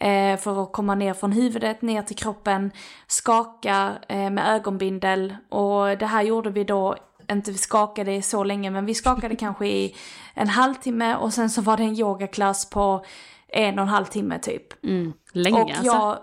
[0.00, 2.70] Eh, för att komma ner från huvudet ner till kroppen,
[3.06, 6.96] skaka med ögonbindel och det här gjorde vi då
[7.32, 9.96] inte vi skakade så länge, men vi skakade kanske i
[10.34, 13.04] en halvtimme och sen så var det en yogaklass på
[13.48, 14.84] en och en halv timme typ.
[14.84, 16.22] Mm, länge och jag, alltså.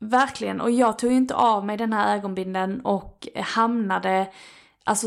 [0.00, 4.26] Verkligen, och jag tog ju inte av mig den här ögonbinden och hamnade,
[4.84, 5.06] alltså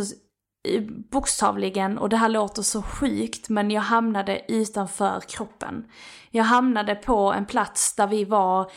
[1.12, 5.86] bokstavligen, och det här låter så sjukt, men jag hamnade utanför kroppen.
[6.30, 8.72] Jag hamnade på en plats där vi var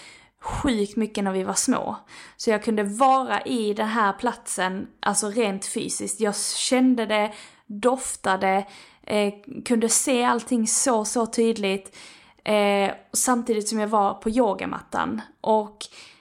[0.48, 1.96] sjukt mycket när vi var små.
[2.37, 6.20] Så jag kunde vara i den här platsen, alltså rent fysiskt.
[6.20, 7.32] Jag kände det,
[7.66, 8.66] doftade,
[9.06, 9.32] eh,
[9.64, 11.96] kunde se allting så, så tydligt.
[12.44, 15.20] Eh, samtidigt som jag var på yogamattan.
[15.40, 15.76] Och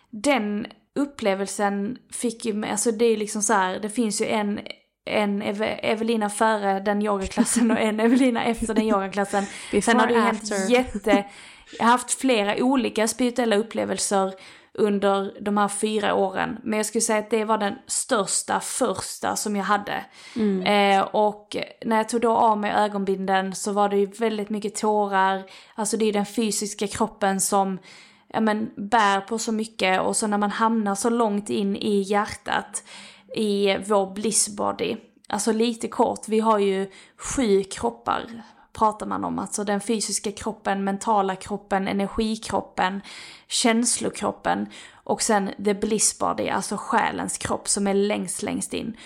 [0.09, 4.59] den upplevelsen fick ju mig, alltså det är liksom så här, det finns ju en
[5.07, 9.45] en Eve Evelina före den yogaklassen och en Evelina efter den yogaklassen.
[9.81, 11.25] Sen har det hänt jätte,
[11.77, 14.33] jag har haft flera olika spirituella upplevelser
[14.73, 16.57] under de här fyra åren.
[16.63, 20.05] Men jag skulle säga att det var den största första som jag hade.
[20.35, 20.61] Mm.
[20.99, 24.75] Eh, och när jag tog då av mig ögonbinden så var det ju väldigt mycket
[24.75, 25.43] tårar.
[25.75, 27.79] Alltså det är den fysiska kroppen som
[28.27, 32.01] ja, men, bär på så mycket och så när man hamnar så långt in i
[32.01, 32.83] hjärtat
[33.35, 34.95] i vår blissbody.
[35.29, 38.25] Alltså lite kort, vi har ju sju kroppar
[38.77, 39.39] pratar man om.
[39.39, 43.01] Alltså den fysiska kroppen, mentala kroppen, energikroppen,
[43.47, 48.97] känslokroppen och sen the bliss body, alltså själens kropp som är längst, längst in.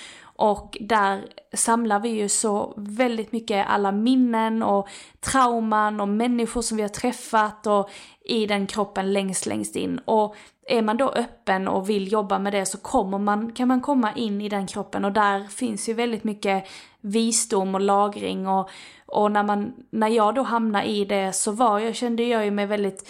[0.42, 4.88] Och där samlar vi ju så väldigt mycket alla minnen och
[5.20, 7.90] trauman och människor som vi har träffat och
[8.26, 10.00] i den kroppen längst, längst in.
[10.06, 10.36] Och
[10.68, 14.14] är man då öppen och vill jobba med det så kommer man, kan man komma
[14.16, 15.06] in i den kroppen.
[15.06, 16.68] Och där finns ju väldigt mycket
[17.02, 18.48] visdom och lagring.
[18.48, 18.70] Och,
[19.06, 22.52] och när, man, när jag då hamnade i det så var jag, kände jag ju
[22.52, 23.10] mig väldigt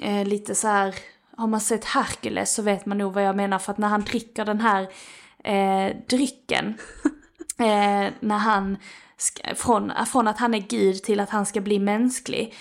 [0.00, 0.94] eh, lite så här,
[1.36, 3.58] har man sett Herkules så vet man nog vad jag menar.
[3.58, 4.88] För att när han dricker den här
[5.46, 6.66] eh, drycken,
[7.58, 8.76] eh, när han,
[9.54, 12.54] från, från att han är gud till att han ska bli mänsklig,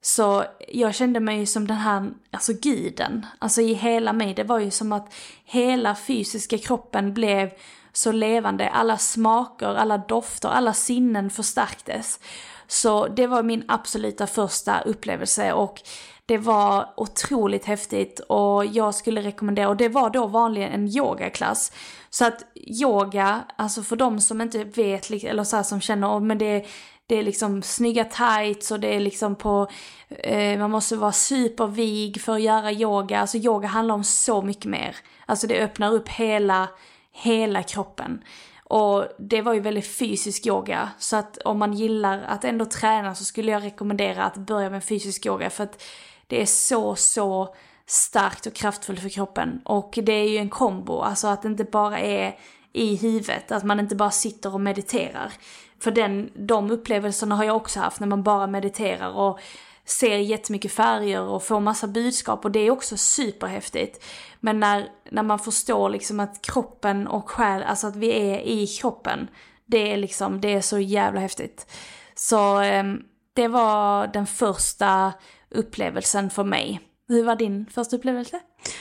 [0.00, 3.26] så jag kände mig som den här, alltså guden.
[3.38, 7.50] Alltså i hela mig, det var ju som att hela fysiska kroppen blev
[7.92, 8.68] så levande.
[8.68, 12.20] Alla smaker, alla dofter, alla sinnen förstärktes.
[12.66, 15.82] Så det var min absoluta första upplevelse och
[16.26, 21.72] det var otroligt häftigt och jag skulle rekommendera, och det var då vanligen en yogaklass.
[22.10, 26.38] Så att yoga, alltså för de som inte vet, eller så här, som känner, men
[26.38, 26.66] det
[27.12, 29.68] det är liksom snygga tights och det är liksom på,
[30.08, 33.20] eh, man måste vara supervig för att göra yoga.
[33.20, 34.96] Alltså yoga handlar om så mycket mer.
[35.26, 36.68] Alltså det öppnar upp hela,
[37.12, 38.24] hela kroppen.
[38.64, 43.14] Och det var ju väldigt fysisk yoga, så att om man gillar att ändå träna
[43.14, 45.82] så skulle jag rekommendera att börja med fysisk yoga för att
[46.26, 47.54] det är så, så
[47.86, 49.60] starkt och kraftfullt för kroppen.
[49.64, 52.38] Och det är ju en kombo, alltså att det inte bara är
[52.72, 55.32] i huvudet, att man inte bara sitter och mediterar.
[55.78, 59.40] För den, de upplevelserna har jag också haft när man bara mediterar och
[59.86, 64.04] ser jättemycket färger och får massa budskap och det är också superhäftigt.
[64.40, 68.66] Men när, när man förstår liksom att kroppen och själ, alltså att vi är i
[68.66, 69.28] kroppen,
[69.66, 71.66] det är liksom, det är så jävla häftigt.
[72.14, 72.84] Så eh,
[73.32, 75.12] det var den första
[75.50, 76.80] upplevelsen för mig.
[77.08, 78.40] Hur var din första upplevelse?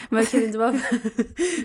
[0.10, 0.72] Men kan vi inte bara,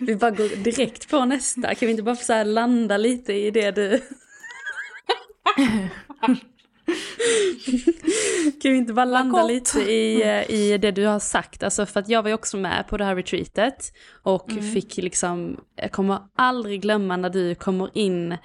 [0.00, 1.74] vi bara går direkt på nästa?
[1.74, 4.02] Kan vi inte bara så landa lite i det du...
[8.62, 11.62] kan vi inte bara landa lite i, i det du har sagt?
[11.62, 14.72] Alltså för att jag var ju också med på det här retreatet och mm.
[14.72, 18.36] fick liksom, jag kommer aldrig glömma när du kommer in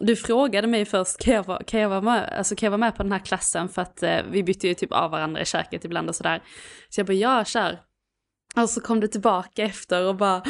[0.00, 2.78] du frågade mig först, kan jag, vara, kan, jag vara med, alltså, kan jag vara
[2.78, 3.68] med på den här klassen?
[3.68, 6.42] För att eh, vi bytte ju typ av varandra i köket ibland och sådär.
[6.88, 7.80] Så jag bara, ja kör.
[8.56, 10.42] Och så kom du tillbaka efter och bara,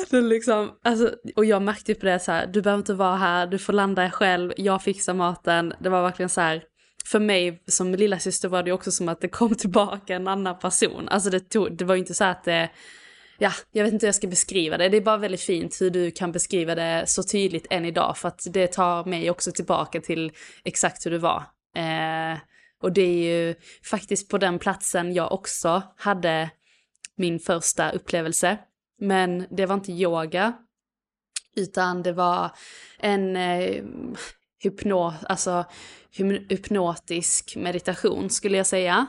[0.10, 3.16] den liksom, alltså, och jag märkte ju på det så här, du behöver inte vara
[3.16, 5.72] här, du får landa själv, jag fixar maten.
[5.80, 6.62] Det var verkligen så här,
[7.04, 10.58] för mig som lilla syster var det också som att det kom tillbaka en annan
[10.58, 11.08] person.
[11.08, 12.70] Alltså det, tog, det var ju inte så att det,
[13.38, 14.88] ja, jag vet inte hur jag ska beskriva det.
[14.88, 18.18] Det är bara väldigt fint hur du kan beskriva det så tydligt än idag.
[18.18, 20.32] För att det tar mig också tillbaka till
[20.64, 21.44] exakt hur det var.
[21.76, 22.38] Eh,
[22.82, 26.50] och det är ju faktiskt på den platsen jag också hade
[27.16, 28.58] min första upplevelse.
[29.00, 30.52] Men det var inte yoga,
[31.56, 32.50] utan det var
[32.98, 33.84] en eh,
[34.62, 35.64] hypno, alltså,
[36.48, 39.06] hypnotisk meditation skulle jag säga.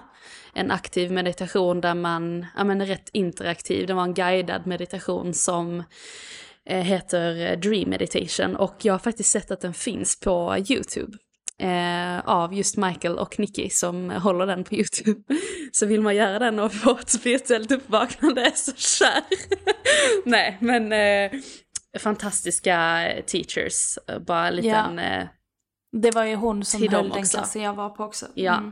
[0.53, 5.83] En aktiv meditation där man, ja men rätt interaktiv, det var en guidad meditation som
[6.65, 8.55] eh, heter eh, Dream Meditation.
[8.55, 11.17] Och jag har faktiskt sett att den finns på YouTube
[11.59, 15.21] eh, av just Michael och Nicky som håller den på YouTube.
[15.71, 19.23] Så vill man göra den och få ett spirituellt uppvaknande så kör!
[20.29, 21.39] Nej, men eh,
[21.99, 24.97] fantastiska teachers, bara en liten...
[24.97, 25.03] Ja.
[25.03, 25.27] Eh,
[25.91, 28.25] det var ju hon som höll den klassen jag var på också.
[28.25, 28.35] Mm.
[28.35, 28.71] Ja.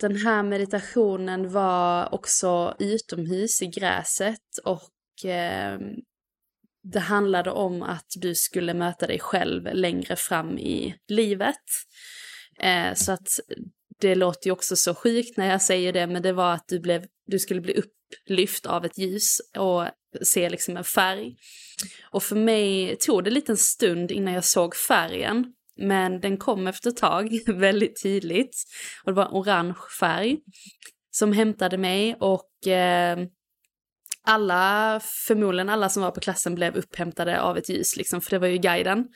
[0.00, 5.78] Den här meditationen var också utomhus i gräset och eh,
[6.82, 11.64] det handlade om att du skulle möta dig själv längre fram i livet.
[12.60, 13.28] Eh, så att
[14.00, 16.80] det låter ju också så sjukt när jag säger det, men det var att du,
[16.80, 19.86] blev, du skulle bli upplyft av ett ljus och
[20.22, 21.36] se liksom en färg.
[22.10, 26.66] Och för mig tog det en liten stund innan jag såg färgen, men den kom
[26.66, 28.56] efter ett tag väldigt tydligt.
[29.04, 30.38] Och det var en orange färg
[31.10, 33.18] som hämtade mig och eh,
[34.26, 38.38] alla, förmodligen alla som var på klassen blev upphämtade av ett ljus liksom, för det
[38.38, 39.08] var ju guiden.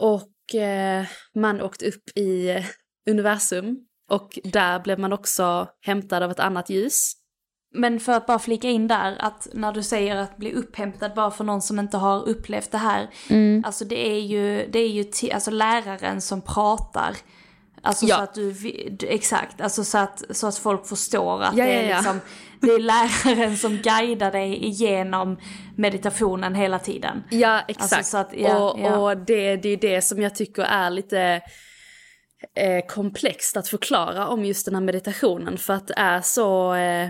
[0.00, 2.64] Och eh, man åkte upp i
[3.10, 3.76] universum
[4.10, 7.12] och där blev man också hämtad av ett annat ljus.
[7.76, 11.30] Men för att bara flika in där, att när du säger att bli upphämtad bara
[11.30, 13.10] för någon som inte har upplevt det här.
[13.30, 13.62] Mm.
[13.66, 17.16] Alltså det är ju, det är ju alltså läraren som pratar.
[17.82, 18.16] Alltså ja.
[18.16, 18.54] så att du,
[19.08, 22.20] exakt, alltså så att, så att folk förstår att ja, det är liksom,
[22.66, 25.38] det är läraren som guidar dig igenom
[25.76, 27.22] meditationen hela tiden.
[27.30, 27.92] Ja, exakt.
[27.92, 31.40] Alltså att, och, och det, det är det som jag tycker är lite
[32.56, 37.08] eh, komplext att förklara om just den här meditationen, för att det är så eh,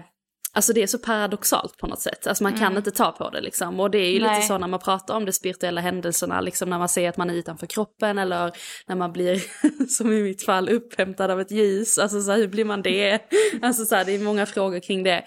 [0.57, 2.77] Alltså det är så paradoxalt på något sätt, alltså man kan mm.
[2.77, 3.81] inte ta på det liksom.
[3.81, 4.35] Och det är ju Nej.
[4.35, 7.31] lite så när man pratar om de spirituella händelserna, liksom när man ser att man
[7.31, 8.53] är utanför kroppen eller
[8.87, 9.43] när man blir,
[9.89, 11.99] som i mitt fall, upphämtad av ett ljus.
[11.99, 13.21] Alltså så här, hur blir man det?
[13.63, 15.25] Alltså så här, det är många frågor kring det.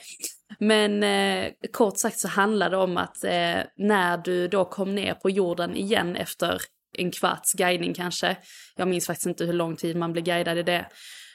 [0.59, 5.13] Men eh, kort sagt så handlar det om att eh, när du då kom ner
[5.13, 6.61] på jorden igen efter
[6.97, 8.37] en kvarts guidning kanske,
[8.75, 10.85] jag minns faktiskt inte hur lång tid man blev guidad i det,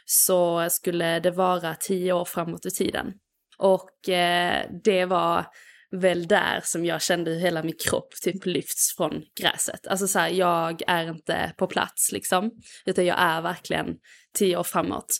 [0.05, 3.13] så skulle det vara tio år framåt i tiden.
[3.63, 5.47] Och eh, det var
[5.91, 9.87] väl där som jag kände hur hela min kropp typ lyfts från gräset.
[9.87, 12.51] Alltså så här, jag är inte på plats liksom,
[12.87, 13.87] utan jag är verkligen
[14.39, 15.11] tio år framåt.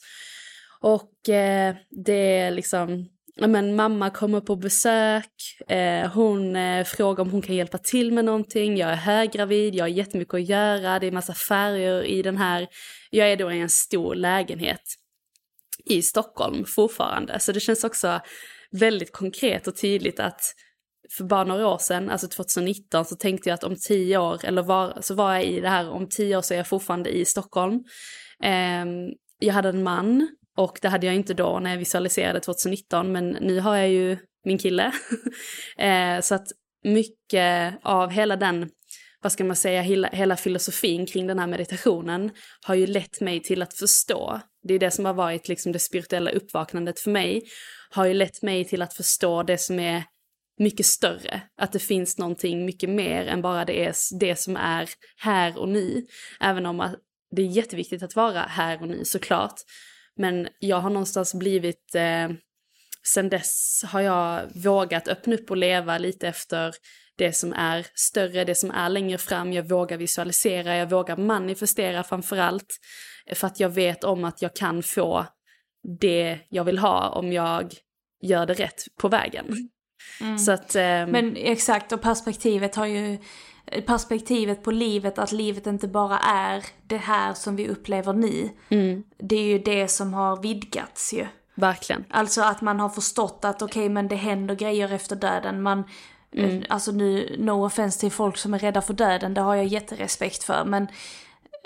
[0.81, 5.31] Och eh, det är liksom, men mamma kommer på besök,
[5.69, 9.85] eh, hon eh, frågar om hon kan hjälpa till med någonting, jag är höggravid, jag
[9.85, 12.69] har jättemycket att göra, det är massa färger i den här,
[13.11, 14.83] jag är då i en stor lägenhet
[15.87, 17.41] i Stockholm fortfarande.
[17.41, 18.21] Så det känns också
[18.71, 20.55] väldigt konkret och tydligt att
[21.17, 24.63] för bara några år sedan, alltså 2019, så tänkte jag att om tio år, eller
[24.63, 27.25] var, så var jag i det här, om tio år så är jag fortfarande i
[27.25, 27.75] Stockholm.
[28.43, 28.85] Eh,
[29.39, 33.29] jag hade en man och det hade jag inte då när jag visualiserade 2019, men
[33.31, 34.93] nu har jag ju min kille.
[35.79, 36.47] eh, så att
[36.85, 38.71] mycket av hela den,
[39.23, 42.31] vad ska man säga, hela, hela filosofin kring den här meditationen
[42.67, 44.41] har ju lett mig till att förstå.
[44.63, 47.43] Det är det som har varit liksom det spirituella uppvaknandet för mig.
[47.91, 50.05] Har ju lett mig till att förstå det som är
[50.59, 51.43] mycket större.
[51.57, 55.69] Att det finns någonting mycket mer än bara det, är det som är här och
[55.69, 56.07] nu.
[56.41, 56.97] Även om
[57.37, 59.55] det är jätteviktigt att vara här och nu såklart.
[60.17, 62.31] Men jag har någonstans blivit, eh,
[63.15, 66.75] sen dess har jag vågat öppna upp och leva lite efter
[67.17, 69.53] det som är större, det som är längre fram.
[69.53, 72.79] Jag vågar visualisera, jag vågar manifestera framför allt.
[73.35, 75.27] För att jag vet om att jag kan få
[76.01, 77.75] det jag vill ha om jag
[78.23, 79.71] gör det rätt på vägen.
[80.21, 80.39] Mm.
[80.39, 83.19] Så att, eh, Men exakt, och perspektivet har ju
[83.87, 88.49] perspektivet på livet, att livet inte bara är det här som vi upplever nu.
[88.69, 89.03] Mm.
[89.19, 91.27] Det är ju det som har vidgats ju.
[91.55, 92.05] Verkligen.
[92.11, 95.63] Alltså att man har förstått att okej okay, men det händer grejer efter döden.
[95.63, 95.85] Man,
[96.37, 96.63] mm.
[96.69, 100.45] Alltså nu, no offense till folk som är rädda för döden, det har jag jätterespekt
[100.45, 100.65] för.
[100.65, 100.87] Men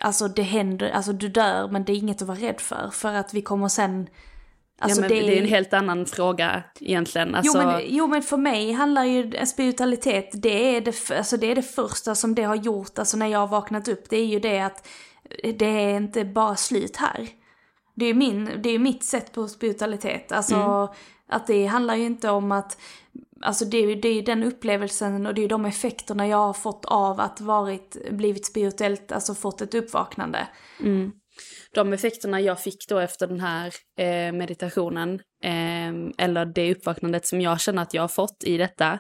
[0.03, 2.91] alltså det händer, alltså du dör men det är inget att vara rädd för.
[2.93, 4.09] För att vi kommer sen
[4.79, 5.15] Alltså ja, det...
[5.15, 5.39] det...
[5.39, 7.35] är en helt annan fråga egentligen.
[7.35, 7.59] Alltså...
[7.59, 11.55] Jo, men, jo men för mig handlar ju spiritualitet, det är det, alltså det är
[11.55, 14.41] det första som det har gjort, alltså när jag har vaknat upp, det är ju
[14.41, 14.89] det att
[15.43, 17.29] det är inte bara slut här.
[17.95, 20.89] Det är ju min, det är mitt sätt på spiritualitet, alltså mm.
[21.29, 22.79] att det handlar ju inte om att,
[23.41, 26.37] alltså det är ju det är den upplevelsen och det är ju de effekterna jag
[26.37, 30.49] har fått av att varit, blivit spirituellt, alltså fått ett uppvaknande.
[30.81, 31.13] Mm
[31.75, 35.15] de effekterna jag fick då efter den här eh, meditationen,
[35.45, 38.99] eh, eller det uppvaknandet som jag känner att jag har fått i detta,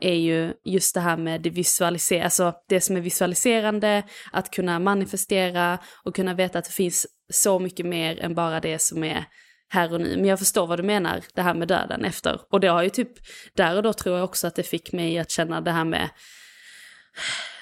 [0.00, 4.78] är ju just det här med det visualisera, alltså det som är visualiserande, att kunna
[4.78, 9.24] manifestera och kunna veta att det finns så mycket mer än bara det som är
[9.68, 10.16] här och nu.
[10.16, 12.40] Men jag förstår vad du menar, det här med döden efter.
[12.50, 13.12] Och det har ju typ,
[13.54, 16.08] där och då tror jag också att det fick mig att känna det här med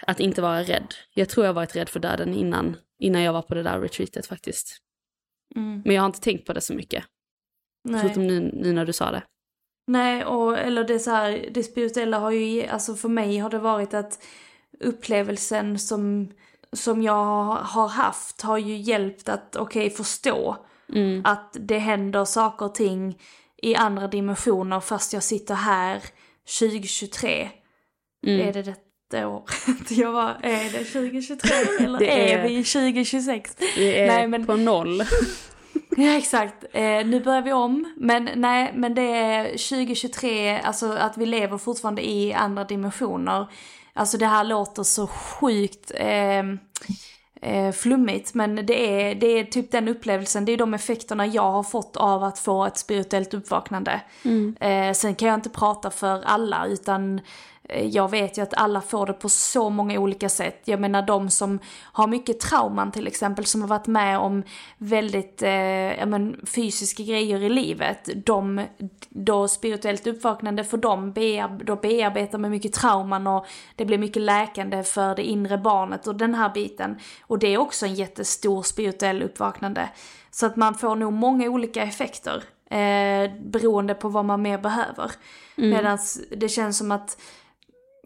[0.03, 0.95] att inte vara rädd.
[1.15, 4.27] Jag tror jag varit rädd för döden innan, innan jag var på det där retreatet
[4.27, 4.79] faktiskt.
[5.57, 5.83] Mm.
[5.85, 7.05] Men jag har inte tänkt på det så mycket.
[7.85, 8.01] Nej.
[8.01, 9.23] Förutom nu, nu när du sa det.
[9.87, 13.59] Nej, och eller det så här, det spirituella har ju, alltså för mig har det
[13.59, 14.25] varit att
[14.81, 16.33] upplevelsen som,
[16.73, 21.22] som jag har haft har ju hjälpt att, okej, okay, förstå mm.
[21.24, 23.18] att det händer saker och ting
[23.62, 26.03] i andra dimensioner fast jag sitter här
[26.59, 27.49] 2023.
[28.26, 28.49] Mm.
[28.49, 28.74] Är det
[29.11, 29.91] det året.
[29.91, 31.51] Jag var, är det 2023
[31.84, 33.57] eller det är, är vi 2026?
[33.76, 35.03] Vi är nej, men, på noll.
[35.97, 37.95] ja exakt, eh, nu börjar vi om.
[37.97, 43.47] Men nej, men det är 2023, alltså att vi lever fortfarande i andra dimensioner.
[43.93, 46.43] Alltså det här låter så sjukt eh,
[47.47, 51.51] eh, flummigt men det är, det är typ den upplevelsen, det är de effekterna jag
[51.51, 54.01] har fått av att få ett spirituellt uppvaknande.
[54.25, 54.57] Mm.
[54.61, 57.21] Eh, sen kan jag inte prata för alla utan
[57.69, 60.61] jag vet ju att alla får det på så många olika sätt.
[60.64, 64.43] Jag menar de som har mycket trauman till exempel, som har varit med om
[64.79, 65.51] väldigt eh,
[65.99, 68.27] ja, men, fysiska grejer i livet.
[68.27, 68.67] De,
[69.09, 73.47] då spirituellt uppvaknande för dem, bear, då bearbetar med mycket trauman och
[73.77, 76.99] det blir mycket läkande för det inre barnet och den här biten.
[77.21, 79.89] Och det är också en jättestor spirituell uppvaknande.
[80.31, 82.43] Så att man får nog många olika effekter.
[82.71, 85.12] Eh, beroende på vad man mer behöver.
[85.59, 85.71] Mm.
[85.71, 85.99] Medan
[86.37, 87.19] det känns som att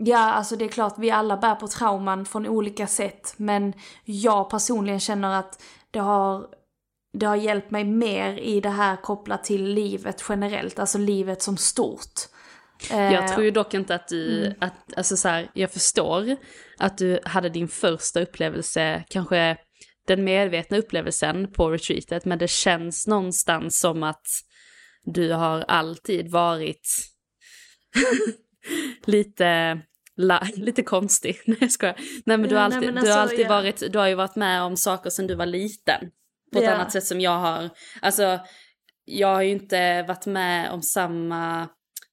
[0.03, 3.35] Ja, alltså det är klart vi alla bär på trauman från olika sätt.
[3.37, 3.73] Men
[4.05, 6.47] jag personligen känner att det har,
[7.13, 11.57] det har hjälpt mig mer i det här kopplat till livet generellt, alltså livet som
[11.57, 12.21] stort.
[12.91, 14.59] Jag eh, tror ju dock inte att du, mm.
[14.61, 16.37] att, alltså så här, jag förstår
[16.79, 19.57] att du hade din första upplevelse, kanske
[20.07, 24.27] den medvetna upplevelsen på retreatet, men det känns någonstans som att
[25.05, 26.89] du har alltid varit
[29.07, 29.81] lite
[30.21, 31.97] La, lite konstig, nej jag skojar.
[32.27, 33.49] Nej men du har alltid, nej, alltså, du har alltid ja.
[33.49, 36.01] varit, du har ju varit med om saker sedan du var liten.
[36.53, 36.75] På ett ja.
[36.75, 37.71] annat sätt som jag har.
[38.03, 38.41] Alltså,
[39.05, 41.69] jag har ju inte varit med om samma,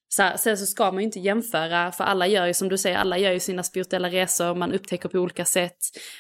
[0.10, 2.78] så här, sen så ska man ju inte jämföra, för alla gör ju som du
[2.78, 5.78] säger, alla gör ju sina spirituella resor, man upptäcker på olika sätt,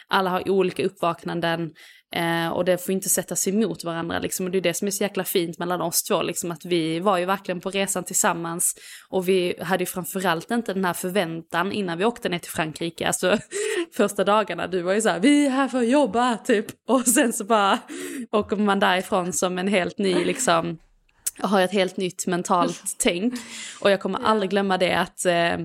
[0.07, 1.71] alla har olika uppvaknanden.
[2.15, 4.45] Eh, och det får inte sättas emot varandra liksom.
[4.45, 6.99] Och det är det som är så jäkla fint mellan oss två, liksom att vi
[6.99, 8.75] var ju verkligen på resan tillsammans.
[9.09, 13.07] Och vi hade ju framförallt inte den här förväntan innan vi åkte ner till Frankrike.
[13.07, 13.37] Alltså
[13.97, 16.65] första dagarna, du var ju så här, vi är här för att jobba typ.
[16.87, 17.79] Och sen så bara
[18.31, 20.77] åker man därifrån som en helt ny liksom,
[21.39, 23.33] har ett helt nytt mentalt tänk.
[23.79, 25.57] Och jag kommer aldrig glömma det att eh,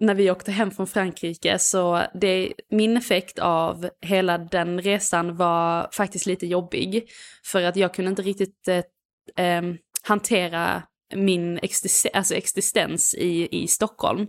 [0.00, 5.88] när vi åkte hem från Frankrike så det, min effekt av hela den resan var
[5.92, 7.10] faktiskt lite jobbig.
[7.44, 9.62] För att jag kunde inte riktigt eh, eh,
[10.02, 10.82] hantera
[11.14, 14.26] min existen alltså existens i, i Stockholm.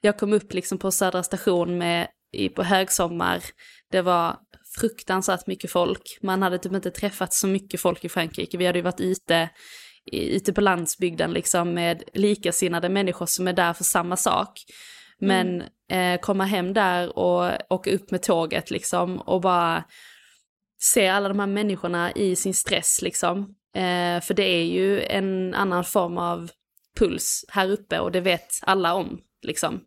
[0.00, 3.42] jag kom upp liksom på Södra station med, i, på högsommar.
[3.90, 4.36] Det var
[4.78, 6.18] fruktansvärt mycket folk.
[6.22, 8.58] Man hade typ inte träffat så mycket folk i Frankrike.
[8.58, 9.50] Vi hade ju varit ute,
[10.12, 14.64] ute på landsbygden liksom med likasinnade människor som är där för samma sak.
[15.20, 16.14] Men mm.
[16.14, 19.84] eh, komma hem där och åka upp med tåget liksom och bara
[20.82, 23.54] se alla de här människorna i sin stress liksom.
[23.74, 26.50] Eh, för det är ju en annan form av
[26.98, 29.80] puls här uppe och det vet alla om liksom.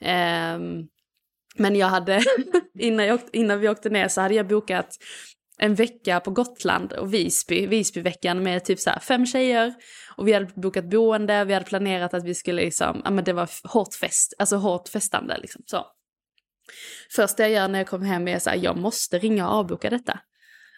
[0.00, 0.58] Eh,
[1.56, 2.22] men jag hade,
[2.78, 4.96] innan, jag, innan vi åkte ner så hade jag bokat
[5.58, 9.74] en vecka på Gotland och Visby, Visbyveckan med typ så fem tjejer.
[10.16, 13.32] Och vi hade bokat boende, vi hade planerat att vi skulle liksom, ja men det
[13.32, 15.86] var hårt fest, alltså hårt festande liksom så.
[17.16, 19.90] Första jag gör när jag kommer hem är så här, jag måste ringa och avboka
[19.90, 20.20] detta.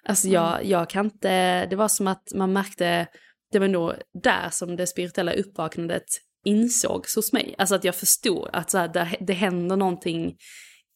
[0.04, 0.68] Alltså jag, mm.
[0.68, 3.06] jag kan inte, det var som att man märkte,
[3.52, 6.04] det var nog där som det spirituella uppvaknandet
[6.44, 7.54] insågs hos mig.
[7.58, 10.36] Alltså att jag förstod att så här, det, det händer någonting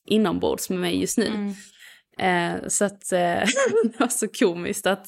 [0.07, 1.26] inombords med mig just nu.
[1.26, 1.55] Mm.
[2.18, 3.18] Eh, så att eh,
[3.82, 5.06] det var så komiskt att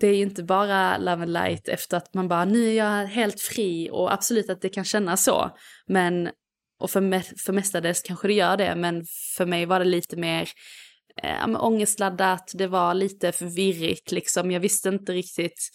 [0.00, 3.06] det är ju inte bara Love and Light efter att man bara nu är jag
[3.06, 5.50] helt fri och absolut att det kan kännas så.
[5.86, 6.30] Men,
[6.80, 9.04] och för, me för mestadels kanske det gör det, men
[9.36, 10.48] för mig var det lite mer
[11.22, 14.50] eh, ångestladdat, det var lite förvirrigt liksom.
[14.50, 15.70] Jag visste inte riktigt,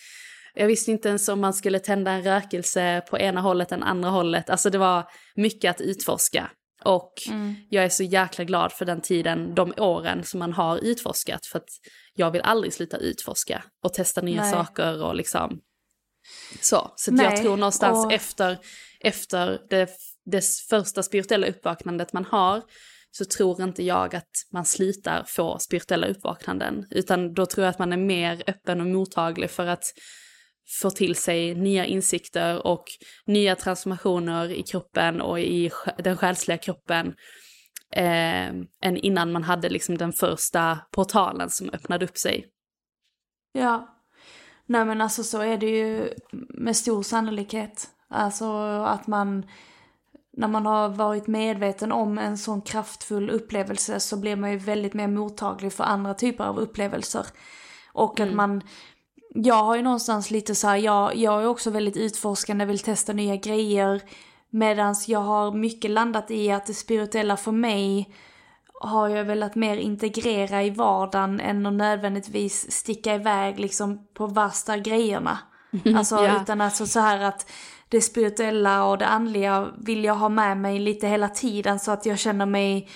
[0.54, 4.10] jag visste inte ens om man skulle tända en rökelse på ena hållet än andra
[4.10, 4.50] hållet.
[4.50, 5.04] Alltså det var
[5.36, 6.50] mycket att utforska.
[6.86, 7.56] Och mm.
[7.70, 11.46] jag är så jäkla glad för den tiden, de åren som man har utforskat.
[11.46, 11.70] För att
[12.14, 14.52] jag vill aldrig sluta utforska och testa nya Nej.
[14.52, 15.60] saker och liksom
[16.62, 16.94] så.
[16.96, 18.14] Så jag tror någonstans och...
[18.14, 18.58] efter,
[19.00, 19.90] efter det,
[20.26, 22.62] det första spirituella uppvaknandet man har
[23.12, 26.86] så tror inte jag att man slutar få spirituella uppvaknanden.
[26.92, 29.84] Utan då tror jag att man är mer öppen och mottaglig för att
[30.82, 32.84] få till sig nya insikter och
[33.26, 37.08] nya transformationer i kroppen och i den själsliga kroppen
[37.96, 38.48] eh,
[38.84, 42.46] än innan man hade liksom den första portalen som öppnade upp sig.
[43.52, 43.96] Ja.
[44.66, 46.14] Nej men alltså så är det ju
[46.50, 47.88] med stor sannolikhet.
[48.10, 48.52] Alltså
[48.84, 49.46] att man,
[50.38, 54.94] när man har varit medveten om en sån kraftfull upplevelse så blir man ju väldigt
[54.94, 57.26] mer mottaglig för andra typer av upplevelser.
[57.94, 58.30] Och mm.
[58.30, 58.62] att man
[59.34, 63.14] jag har ju någonstans lite så här, jag, jag är också väldigt utforskande, vill testa
[63.14, 64.02] nya grejer.
[64.50, 68.16] Medan jag har mycket landat i att det spirituella för mig
[68.82, 74.78] har jag velat mer integrera i vardagen än att nödvändigtvis sticka iväg liksom på värsta
[74.78, 75.40] grejerna.
[75.96, 76.42] Alltså ja.
[76.42, 77.52] utan alltså så här att
[77.90, 82.06] det spirituella och det andliga vill jag ha med mig lite hela tiden så att
[82.06, 82.90] jag känner mig,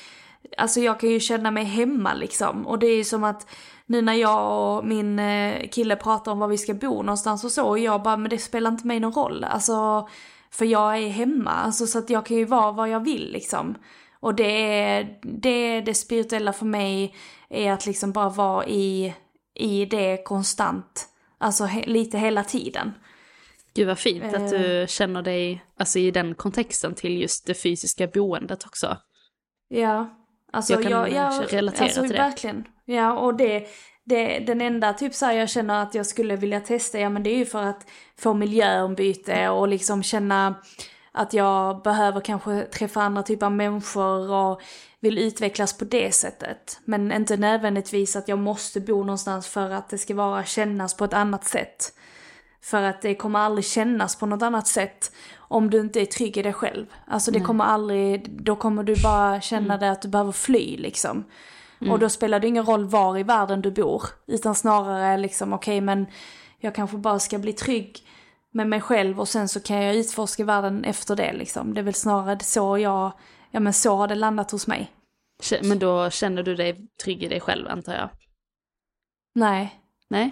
[0.58, 2.68] alltså jag kan ju känna mig hemma liksom.
[2.68, 3.48] Och det är ju som att
[3.86, 7.52] nu när jag och min eh, kille pratar om var vi ska bo någonstans och
[7.52, 9.44] så, och jag bara, men det spelar inte mig någon roll.
[9.44, 10.08] Alltså,
[10.52, 13.76] för jag är hemma, alltså så att jag kan ju vara var jag vill liksom.
[14.20, 17.16] Och det är det, det spirituella för mig
[17.50, 19.14] är att liksom bara vara i,
[19.56, 21.08] i det konstant.
[21.38, 22.94] Alltså he, lite hela tiden.
[23.76, 24.88] Gud vad fint att du eh.
[24.88, 28.98] känner dig, alltså i den kontexten till just det fysiska boendet också.
[29.68, 30.23] Ja,
[30.54, 32.18] alltså jag kan jag, jag, relatera alltså, till det.
[32.18, 32.64] Verkligen.
[32.86, 33.68] Ja, och det,
[34.04, 37.30] det, den enda typ så jag känner att jag skulle vilja testa, ja men det
[37.30, 37.88] är ju för att
[38.20, 40.56] få miljöombyte och liksom känna
[41.12, 44.62] att jag behöver kanske träffa andra typer av människor och
[45.00, 46.80] vill utvecklas på det sättet.
[46.86, 51.06] Men inte nödvändigtvis att jag måste bo någonstans för att det ska vara kännas på
[51.06, 51.94] ett annat sätt.
[52.64, 56.38] För att det kommer aldrig kännas på något annat sätt om du inte är trygg
[56.38, 56.86] i dig själv.
[57.08, 59.80] Alltså det kommer aldrig, då kommer du bara känna mm.
[59.80, 61.24] det att du behöver fly liksom.
[61.82, 61.94] Mm.
[61.94, 64.04] Och då spelar det ingen roll var i världen du bor.
[64.28, 66.06] Utan snarare liksom, okej okay, men
[66.60, 68.00] jag kanske bara ska bli trygg
[68.52, 71.74] med mig själv och sen så kan jag utforska världen efter det liksom.
[71.74, 73.12] Det är väl snarare så jag,
[73.52, 74.92] ja men så har det landat hos mig.
[75.64, 78.10] Men då känner du dig trygg i dig själv antar jag?
[79.36, 79.80] Nej.
[80.10, 80.32] Nej?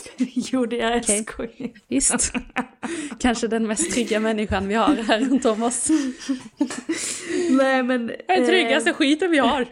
[0.34, 1.22] jo det är jag, okay.
[1.22, 1.70] skojar.
[1.88, 2.32] Visst.
[3.20, 5.88] Kanske den mest trygga människan vi har här runt om oss.
[7.50, 8.06] nej men...
[8.28, 8.96] Den tryggaste eh...
[8.96, 9.66] skiten vi har.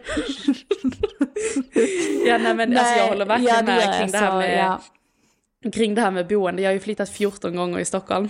[2.25, 4.57] ja nej men nej, alltså jag håller verkligen ja, med kring det här med...
[4.57, 4.81] Ja.
[5.71, 8.29] Kring det här med boende, jag har ju flyttat 14 gånger i Stockholm.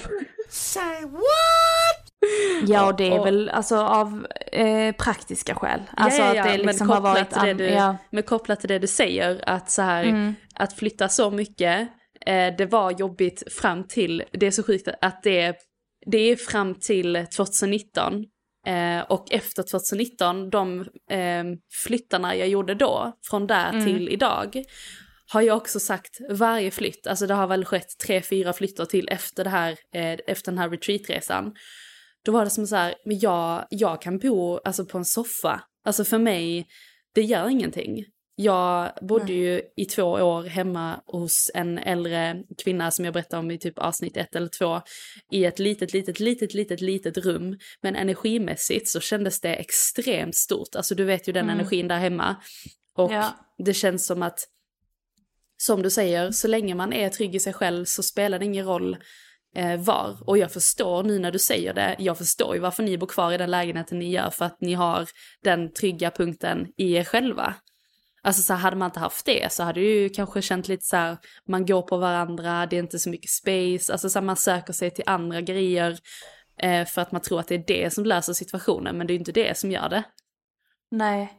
[0.49, 2.11] Say what?
[2.67, 5.81] Ja, och det är och, väl alltså av eh, praktiska skäl.
[5.97, 7.31] Alltså ja, ja, att det liksom har varit...
[7.31, 7.97] Till det du, ja.
[8.09, 10.35] Men kopplat till det du säger, att så här, mm.
[10.61, 11.89] Att flytta så mycket,
[12.25, 15.55] eh, det var jobbigt fram till, det är så sjukt att det,
[16.05, 18.25] det är fram till 2019.
[18.67, 20.79] Eh, och efter 2019, de
[21.11, 21.43] eh,
[21.85, 23.85] flyttarna jag gjorde då, från där mm.
[23.85, 24.63] till idag,
[25.31, 29.09] har jag också sagt varje flytt, alltså det har väl skett tre, fyra flyttar till
[29.11, 31.53] efter det här, eh, efter den här retreatresan
[32.23, 35.61] då var det som så här, men jag, jag kan bo alltså, på en soffa.
[35.85, 36.67] Alltså för mig,
[37.13, 38.05] det gör ingenting.
[38.43, 43.51] Jag bodde ju i två år hemma hos en äldre kvinna som jag berättade om
[43.51, 44.81] i typ avsnitt ett eller två.
[45.31, 47.57] I ett litet, litet, litet, litet, litet rum.
[47.81, 50.75] Men energimässigt så kändes det extremt stort.
[50.75, 52.35] Alltså du vet ju den energin där hemma.
[52.95, 53.29] Och Ja.
[53.57, 54.39] det känns som att,
[55.57, 58.65] som du säger, så länge man är trygg i sig själv så spelar det ingen
[58.65, 58.97] roll
[59.55, 60.17] eh, var.
[60.29, 63.31] Och jag förstår nu när du säger det, jag förstår ju varför ni bor kvar
[63.31, 65.09] i den lägenheten ni gör, för att ni har
[65.43, 67.55] den trygga punkten i er själva.
[68.23, 70.85] Alltså så här, hade man inte haft det så hade du ju kanske känt lite
[70.85, 71.17] så här,
[71.47, 74.73] man går på varandra, det är inte så mycket space, alltså så här, man söker
[74.73, 75.97] sig till andra grejer
[76.61, 79.15] eh, för att man tror att det är det som löser situationen, men det är
[79.15, 80.03] ju inte det som gör det.
[80.91, 81.33] Nej.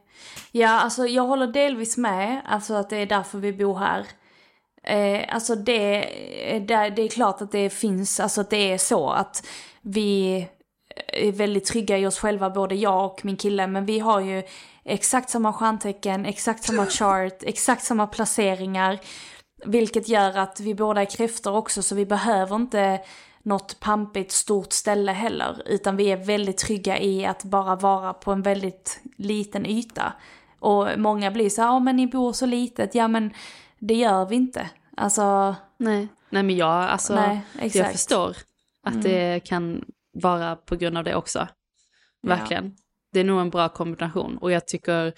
[0.53, 4.07] Ja, alltså jag håller delvis med, alltså att det är därför vi bor här.
[4.85, 6.03] Eh, alltså det,
[6.55, 9.47] eh, det, det är klart att det finns, alltså att det är så att
[9.83, 10.37] vi
[10.97, 14.21] eh, är väldigt trygga i oss själva, både jag och min kille, men vi har
[14.21, 14.43] ju
[14.85, 18.99] exakt samma stjärntecken, exakt samma chart, exakt samma placeringar.
[19.65, 23.01] Vilket gör att vi båda är kräftor också, så vi behöver inte
[23.43, 25.63] något pampigt stort ställe heller.
[25.67, 30.13] Utan vi är väldigt trygga i att bara vara på en väldigt liten yta.
[30.59, 33.35] Och många blir så här, ja men ni bor så litet, ja men
[33.79, 34.71] det gör vi inte.
[34.97, 36.09] Alltså, Nej.
[36.31, 37.77] Nej men jag, alltså, Nej, jag.
[37.77, 37.93] Mm.
[37.93, 38.37] förstår
[38.87, 41.49] att det kan vara på grund av det också.
[42.23, 42.77] Verkligen.
[43.13, 45.13] Det är nog en bra kombination och jag tycker,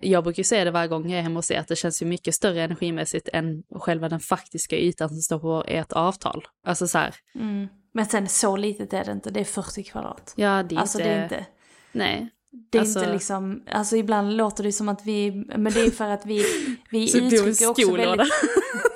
[0.00, 2.06] jag brukar säga det varje gång jag är hemma och ser att det känns ju
[2.06, 6.44] mycket större energimässigt än själva den faktiska ytan som står på ert avtal.
[6.66, 7.68] Alltså så här, mm.
[7.94, 10.32] Men sen så litet är det inte, det är 40 kvadrat.
[10.36, 11.46] ja det är Alltså inte, det är inte,
[11.92, 12.28] nej.
[12.72, 15.90] det är Alltså- inte liksom, alltså ibland låter det som att vi, men det är
[15.90, 16.44] för att vi,
[16.90, 18.28] vi uttrycker också väldigt...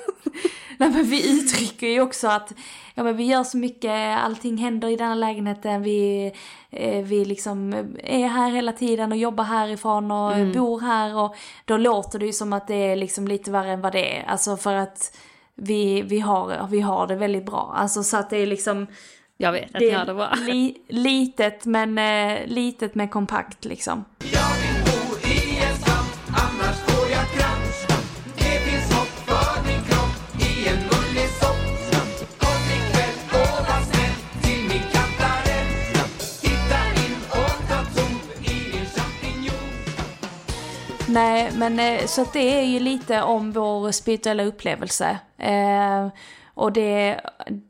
[0.81, 2.53] Nej men vi uttrycker ju också att
[2.95, 6.31] ja, men vi gör så mycket, allting händer i den här lägenheten, vi,
[6.69, 7.73] eh, vi liksom
[8.03, 10.51] är här hela tiden och jobbar härifrån och Mm.
[10.51, 13.81] bor här och då låter det ju som att det är liksom lite värre än
[13.81, 14.23] vad det är.
[14.27, 15.17] Alltså för att
[15.55, 17.73] vi, vi, har, vi har det väldigt bra.
[17.77, 18.87] Alltså så att det är liksom
[19.37, 20.33] Jag vet att det har det bra.
[20.47, 24.05] li, litet men eh, litet men kompakt liksom.
[41.11, 45.19] Nej, men eh, så att det är ju lite om vår spirituella upplevelse.
[45.37, 46.07] Eh,
[46.53, 47.21] och det,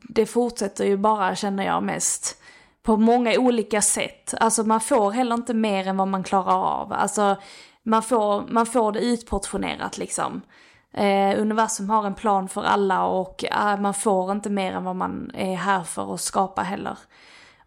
[0.02, 2.42] det fortsätter ju bara, känner jag mest,
[2.82, 4.34] på många olika sätt.
[4.40, 6.92] Alltså man får heller inte mer än vad man klarar av.
[6.92, 7.36] Alltså
[7.82, 10.42] man får, man får det utportionerat liksom.
[10.94, 14.96] Eh, universum har en plan för alla och eh, man får inte mer än vad
[14.96, 16.98] man är här för att skapa heller.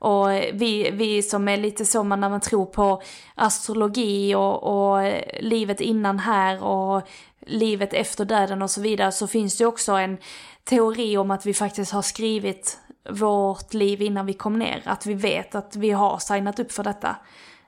[0.03, 3.01] Och vi, vi som är lite så när man tror på
[3.35, 7.07] astrologi och, och livet innan här och
[7.39, 10.17] livet efter döden och så vidare så finns det också en
[10.63, 12.79] teori om att vi faktiskt har skrivit
[13.09, 14.81] vårt liv innan vi kom ner.
[14.85, 17.15] Att vi vet att vi har signat upp för detta.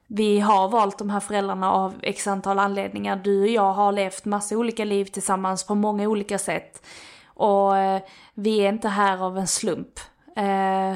[0.07, 3.15] Vi har valt de här föräldrarna av x antal anledningar.
[3.15, 6.85] Du och jag har levt massa olika liv tillsammans på många olika sätt.
[7.25, 8.01] Och eh,
[8.33, 9.99] vi är inte här av en slump.
[10.35, 10.95] Eh,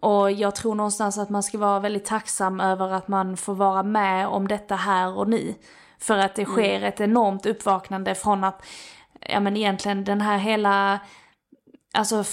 [0.00, 3.82] och jag tror någonstans att man ska vara väldigt tacksam över att man får vara
[3.82, 5.54] med om detta här och nu.
[5.98, 8.62] För att det sker ett enormt uppvaknande från att,
[9.20, 11.00] ja men egentligen den här hela,
[11.94, 12.24] alltså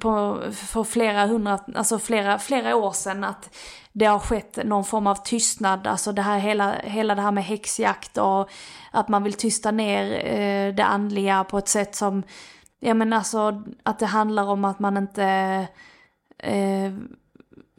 [0.00, 3.56] på, för flera hundra, alltså flera, flera år sedan att
[3.92, 7.44] det har skett någon form av tystnad, alltså det här hela, hela det här med
[7.44, 8.50] häxjakt och
[8.90, 12.22] att man vill tysta ner eh, det andliga på ett sätt som,
[12.80, 15.66] ja men alltså att det handlar om att man inte
[16.42, 16.92] eh,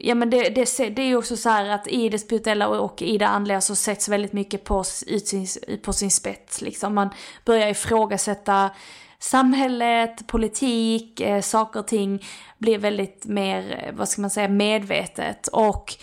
[0.05, 3.01] Ja men det, det, det är ju också så här att i det spirituella och
[3.01, 5.47] i det andliga så sätts väldigt mycket på, ut sin,
[5.81, 6.61] på sin spets.
[6.61, 6.95] Liksom.
[6.95, 7.09] Man
[7.45, 8.69] börjar ifrågasätta
[9.19, 12.25] samhället, politik, eh, saker och ting
[12.57, 15.47] blir väldigt mer, eh, vad ska man säga, medvetet.
[15.47, 15.95] Och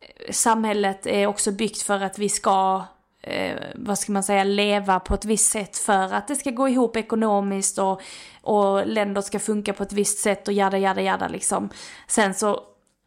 [0.00, 2.84] eh, samhället är också byggt för att vi ska
[3.26, 6.68] eh, vad ska man säga, leva på ett visst sätt för att det ska gå
[6.68, 8.02] ihop ekonomiskt och,
[8.42, 11.68] och länder ska funka på ett visst sätt och jada jada jada liksom.
[12.06, 12.60] Sen så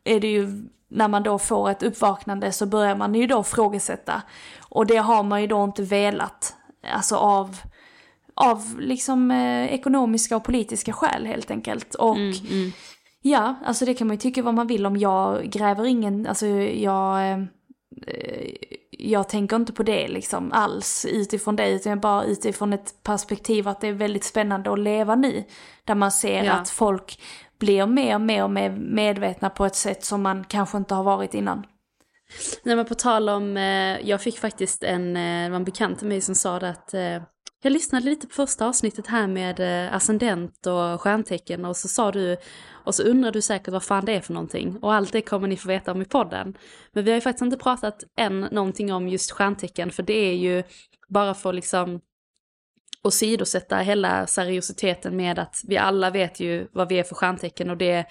[0.03, 4.21] är det ju, när man då får ett uppvaknande så börjar man ju då frågasätta.
[4.69, 6.55] Och det har man ju då inte velat,
[6.93, 7.57] alltså av,
[8.33, 11.95] av liksom eh, ekonomiska och politiska skäl helt enkelt.
[11.95, 12.17] Och
[13.21, 14.97] ja, alltså det kan man ju tycka vad man vill om.
[14.97, 17.31] Jag gräver ingen, alltså jag...
[17.31, 17.39] Eh,
[18.99, 23.81] jag tänker inte på det liksom alls utifrån det, utan bara utifrån ett perspektiv att
[23.81, 25.43] det är väldigt spännande att leva nu.
[25.83, 26.53] Där man ser Ja.
[26.53, 27.21] att folk
[27.59, 31.03] blir mer och mer och mer medvetna på ett sätt som man kanske inte har
[31.03, 31.65] varit innan.
[32.63, 36.21] Nej men på tal om, eh, jag fick faktiskt en, eh, en bekant till mig
[36.21, 37.21] som sa det att eh,
[37.61, 39.59] jag lyssnade lite på första avsnittet här med
[39.95, 42.37] ascendent och stjärntecken och så sa du,
[42.89, 44.77] och så undrar du säkert vad fan det är för någonting.
[44.81, 46.57] Och allt det kommer ni få veta om i podden.
[46.91, 50.33] Men vi har ju faktiskt inte pratat än någonting om just stjärntecken, för det är
[50.33, 50.63] ju
[51.09, 52.01] bara för liksom
[53.03, 57.77] åsidosätta hela seriositeten med att vi alla vet ju vad vi är för stjärntecken och
[57.77, 58.05] det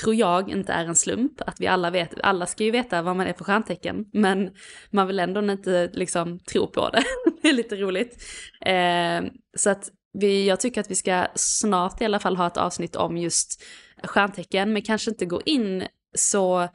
[0.00, 1.40] tror jag inte är en slump.
[1.46, 4.50] Att vi alla vet, alla ska ju veta vad man är för stjärntecken, men
[4.90, 7.02] man vill ändå inte liksom tro på det.
[7.42, 8.22] det är lite roligt.
[8.66, 12.56] Eh, så att vi, jag tycker att vi ska snart i alla fall ha ett
[12.56, 13.62] avsnitt om just
[14.06, 15.84] stjärntecken, men kanske inte gå in
[16.14, 16.68] så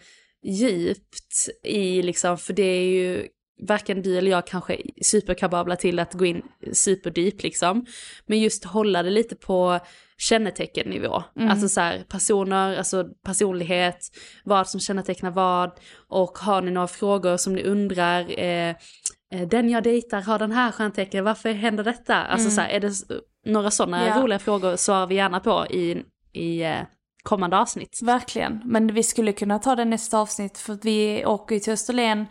[0.43, 3.27] djupt i liksom, för det är ju
[3.61, 6.41] varken du eller jag kanske superkapabla till att gå in
[6.73, 7.85] superdeep liksom.
[8.25, 9.79] Men just hålla det lite på
[10.17, 11.23] känneteckennivå.
[11.35, 11.49] Mm.
[11.49, 13.97] Alltså så här, personer, alltså personlighet,
[14.43, 15.71] vad som kännetecknar vad.
[16.07, 18.69] Och har ni några frågor som ni undrar, eh,
[19.33, 22.15] eh den jag dejtar har den här stjärntecken, varför händer detta?
[22.15, 22.55] Alltså mm.
[22.55, 22.93] så här, är det
[23.45, 24.21] några sådana ja.
[24.21, 26.03] roliga frågor svarar vi gärna på i,
[26.33, 26.81] i eh,
[27.23, 27.99] kommande avsnitt.
[28.01, 31.73] Verkligen, men vi skulle kunna ta det nästa avsnitt för att vi åker ju till
[31.73, 32.25] Österlen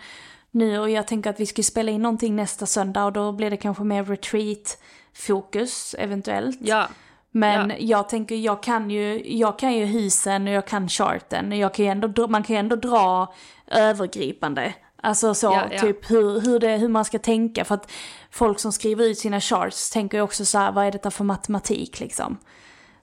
[0.50, 3.50] nu och jag tänker att vi ska spela in någonting nästa söndag och då blir
[3.50, 6.58] det kanske mer retreat-fokus eventuellt.
[6.60, 6.88] Ja.
[7.30, 7.76] Men ja.
[7.78, 11.52] jag tänker, jag kan ju, jag kan ju husen och jag kan charten.
[11.52, 13.34] Jag kan ändå, man kan ju ändå dra
[13.66, 14.74] övergripande.
[15.02, 15.80] Alltså så, ja, ja.
[15.80, 17.64] typ hur, hur, det, hur man ska tänka.
[17.64, 17.90] För att
[18.30, 21.24] folk som skriver ut sina charts tänker ju också så här, vad är detta för
[21.24, 22.38] matematik liksom?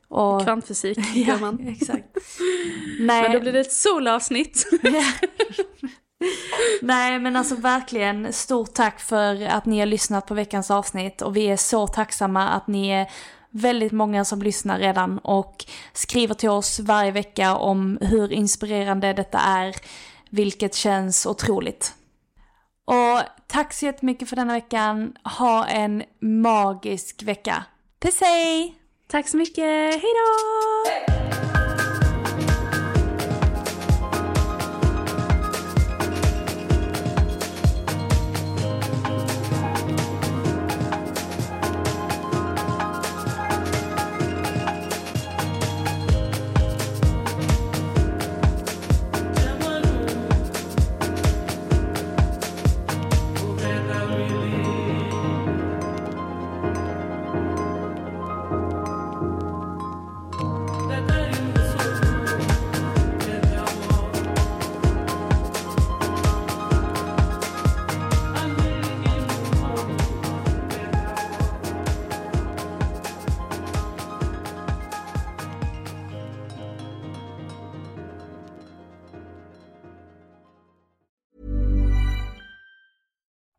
[0.07, 0.43] Och...
[0.43, 1.67] Kvantfysik ja, man.
[1.67, 2.17] exakt.
[2.99, 3.21] Nej.
[3.21, 4.67] Men då blir det ett solavsnitt.
[6.81, 11.35] Nej men alltså verkligen stort tack för att ni har lyssnat på veckans avsnitt och
[11.35, 13.11] vi är så tacksamma att ni är
[13.49, 19.39] väldigt många som lyssnar redan och skriver till oss varje vecka om hur inspirerande detta
[19.39, 19.75] är,
[20.29, 21.93] vilket känns otroligt.
[22.85, 25.13] Och tack så jättemycket för denna veckan.
[25.23, 27.63] Ha en magisk vecka.
[27.99, 28.84] Puss hej!
[29.15, 31.44] Tack så mycket, hejdå!